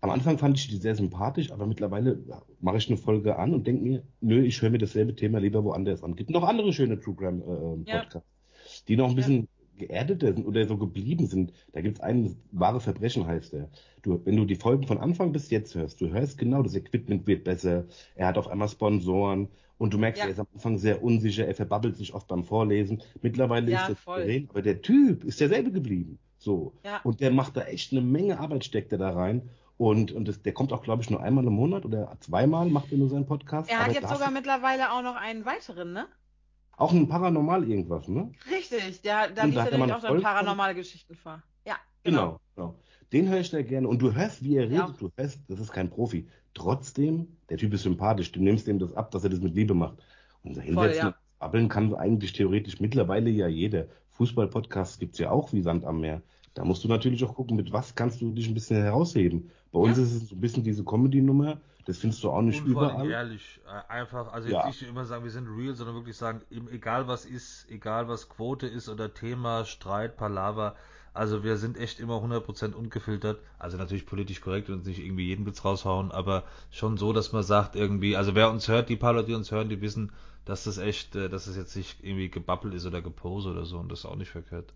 [0.03, 2.19] am Anfang fand ich die sehr sympathisch, aber mittlerweile
[2.61, 5.63] mache ich eine Folge an und denke mir, nö, ich höre mir dasselbe Thema lieber
[5.65, 6.17] woanders an.
[6.17, 7.43] Gibt noch andere schöne True Crime
[7.87, 8.01] äh, Ja.
[8.01, 11.53] Podcasts, die noch ein bisschen geerdeter sind oder so geblieben sind.
[11.73, 13.71] Da gibt es einen, wahre Verbrechen heißt der.
[14.03, 17.27] Du, wenn du die Folgen von Anfang bis jetzt hörst, du hörst genau, das Equipment
[17.27, 17.85] wird besser,
[18.15, 19.49] er hat auf einmal Sponsoren
[19.79, 20.27] und du merkst, Ja.
[20.27, 23.03] er ist am Anfang sehr unsicher, er verbabbelt sich oft beim Vorlesen.
[23.23, 24.21] Mittlerweile Ja, ist er voll.
[24.21, 26.19] souverän, aber der Typ ist derselbe geblieben.
[26.39, 26.73] So.
[26.85, 27.01] Ja.
[27.05, 29.49] Und der macht da echt eine Menge Arbeit, steckt er da rein.
[29.81, 32.93] Und, und das, der kommt auch, glaube ich, nur einmal im Monat oder zweimal macht
[32.93, 33.71] er nur seinen Podcast.
[33.71, 36.07] Er hat jetzt sogar mittlerweile auch noch einen weiteren, ne?
[36.81, 38.31] auch ein Paranormal irgendwas, ne?
[38.51, 41.43] Richtig, der, da liest da er nämlich auch dann paranormale Geschichten vor.
[41.67, 42.21] Ja, genau.
[42.21, 42.79] Genau, genau.
[43.13, 43.89] Den höre ich da gerne.
[43.89, 44.77] Und du hörst, wie er redet.
[44.77, 44.95] Ja.
[44.99, 46.29] Du hörst, das ist kein Profi.
[46.55, 48.33] Trotzdem, der Typ ist sympathisch.
[48.33, 49.99] Du nimmst ihm das ab, dass er das mit Liebe macht.
[50.43, 51.07] Und so hinsetzen ja.
[51.09, 53.87] und babbeln kann eigentlich theoretisch mittlerweile ja jeder.
[54.11, 56.23] Fußball-Podcasts gibt's ja auch wie Sand am Meer.
[56.55, 59.51] Da musst du natürlich auch gucken, mit was kannst du dich ein bisschen herausheben.
[59.73, 60.05] Bei uns Ja.
[60.05, 61.61] ist es so ein bisschen diese Comedy-Nummer.
[61.87, 63.09] Das findest du auch nicht Und überall.
[63.11, 64.59] ehrlich, äh, einfach, also Ja.
[64.59, 68.29] jetzt nicht immer sagen, wir sind real, sondern wirklich sagen, egal was ist, egal was
[68.29, 70.77] Quote ist oder Thema, Streit, Palaver,
[71.13, 73.41] Also wir sind echt immer 100% ungefiltert.
[73.59, 77.43] Also natürlich politisch korrekt und nicht irgendwie jeden Witz raushauen, aber schon so, dass man
[77.43, 80.13] sagt irgendwie, also wer uns hört, die paar Leute, die uns hören, die wissen,
[80.45, 83.79] dass das echt, äh, dass das jetzt nicht irgendwie gebabbelt ist oder gepose oder so
[83.79, 84.73] und das ist auch nicht verkehrt.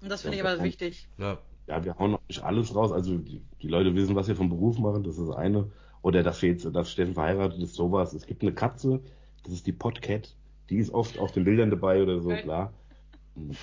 [0.00, 1.08] Und das finde ich aber wichtig.
[1.18, 1.38] Ja.
[1.66, 2.92] Ja, wir hauen auch nicht alles raus.
[2.92, 5.70] Also die, die Leute wissen, was wir vom Beruf machen, das ist das eine.
[6.02, 8.12] Oder dass, wir jetzt, dass Steffen verheiratet ist, sowas.
[8.12, 9.00] Es gibt eine Katze,
[9.44, 10.34] das ist die Podcat.
[10.70, 12.42] Die ist oft auf den Bildern dabei oder so, Okay.
[12.42, 12.72] klar.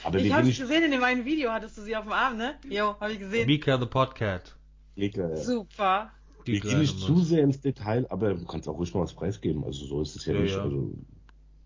[0.04, 2.38] Aber ich habe nicht gesehen in dem einen Video, hattest du sie auf dem Arm,
[2.38, 2.56] ne?
[2.68, 3.46] Jo, habe ich gesehen.
[3.46, 4.56] Mika the Podcat.
[4.96, 5.30] Gegner.
[5.30, 5.36] Ja.
[5.38, 6.12] Super.
[6.48, 9.14] Die Wir gehen nicht zu sehr ins Detail, aber du kannst auch ruhig mal was
[9.14, 9.64] preisgeben.
[9.64, 10.56] Also so ist es ja, Ja, nicht.
[10.56, 10.62] ja.
[10.64, 10.92] Also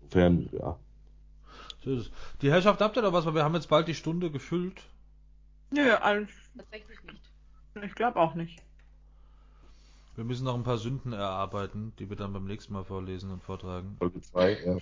[0.02, 0.78] insofern, ja.
[2.42, 4.82] Die Herrschaft habt ihr noch was, weil wir haben jetzt bald die Stunde gefüllt.
[5.70, 7.32] Nö, also, Tatsächlich nicht.
[7.82, 8.62] ich glaube auch nicht.
[10.14, 13.42] Wir müssen noch ein paar Sünden erarbeiten, die wir dann beim nächsten Mal vorlesen und
[13.42, 13.96] vortragen.
[13.98, 14.78] Folge 2, ja.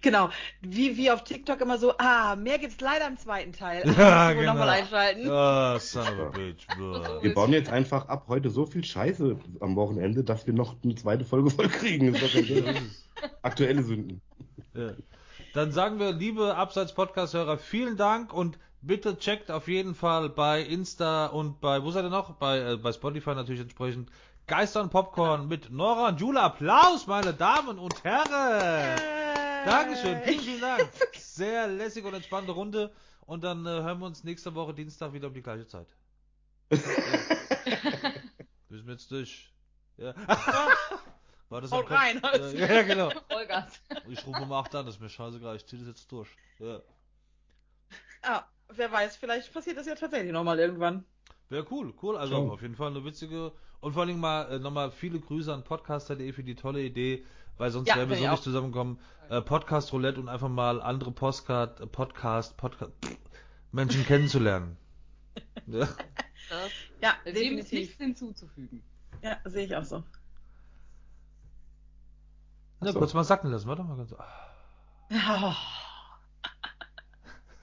[0.00, 0.30] Genau.
[0.62, 3.82] Wie, wie auf TikTok immer so, ah, mehr gibt's leider im zweiten Teil.
[3.98, 4.52] Ja, wohl genau.
[4.52, 5.30] Nochmal einschalten.
[5.30, 6.66] Ah, son of a bitch.
[7.20, 10.94] Wir bauen jetzt einfach ab heute so viel Scheiße am Wochenende, dass wir noch eine
[10.94, 12.16] zweite Folge voll kriegen.
[13.42, 14.20] Aktuelle Sünden.
[14.74, 14.92] Ja.
[15.52, 21.26] Dann sagen wir, liebe Abseits-Podcast-Hörer, vielen Dank und bitte checkt auf jeden Fall bei Insta
[21.26, 22.34] und bei, wo seid ihr noch?
[22.34, 24.10] Bei, äh, bei Spotify natürlich entsprechend.
[24.46, 26.46] Geister und Popcorn mit Nora und Jula.
[26.46, 28.98] Applaus, meine Damen und Herren!
[29.64, 30.90] Dankeschön, vielen, vielen Dank.
[31.14, 32.92] Sehr lässige und entspannte Runde.
[33.26, 35.86] Und dann äh, hören wir uns nächste Woche Dienstag wieder um die gleiche Zeit.
[37.66, 38.12] Ja.
[38.68, 39.52] Müssen wir jetzt durch.
[39.96, 40.14] Ja.
[41.48, 43.10] War das Haut rein, alles Ja, genau.
[43.28, 43.82] Vollgas.
[44.08, 46.28] Ich rufe um 8 an, das ist mir scheißegal, ich zieh das jetzt durch.
[46.58, 46.80] Ja.
[48.24, 51.04] Ja, wer weiß, vielleicht passiert das ja tatsächlich nochmal irgendwann.
[51.48, 52.16] Wäre cool, cool.
[52.16, 52.50] Also Schon.
[52.50, 56.32] auf jeden Fall eine witzige und vor allem mal äh, nochmal viele Grüße an podcaster.de
[56.32, 57.24] für die tolle Idee,
[57.58, 58.98] weil sonst Ja, wären wir so ich nicht zusammengekommen.
[59.28, 62.92] Äh, Podcast Roulette und einfach mal andere Postcard, äh, Podcast, Podcast,
[63.72, 64.76] Menschen kennenzulernen.
[65.66, 65.88] ja.
[67.00, 67.70] Ja, dem ist definitiv.
[67.72, 68.82] nichts hinzuzufügen.
[69.22, 70.02] Ja, sehe ich auch so.
[72.80, 72.98] Na, so.
[72.98, 74.14] kurz mal sacken lassen, warte mal ganz.
[75.10, 75.56] Ja.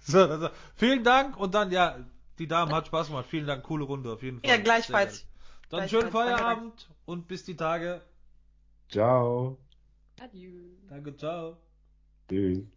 [0.07, 1.97] So, also, vielen Dank und dann, ja,
[2.39, 3.25] die Dame hat Spaß gemacht.
[3.29, 4.49] Vielen Dank, coole Runde auf jeden Fall.
[4.51, 5.25] Ja, gleichfalls.
[5.69, 8.01] Dann Gleichfalls, schönen danke, Feierabend und bis die Tage.
[8.89, 9.57] Ciao.
[10.19, 10.77] Adieu.
[10.89, 11.57] Danke, ciao.
[12.29, 12.76] Tschüss.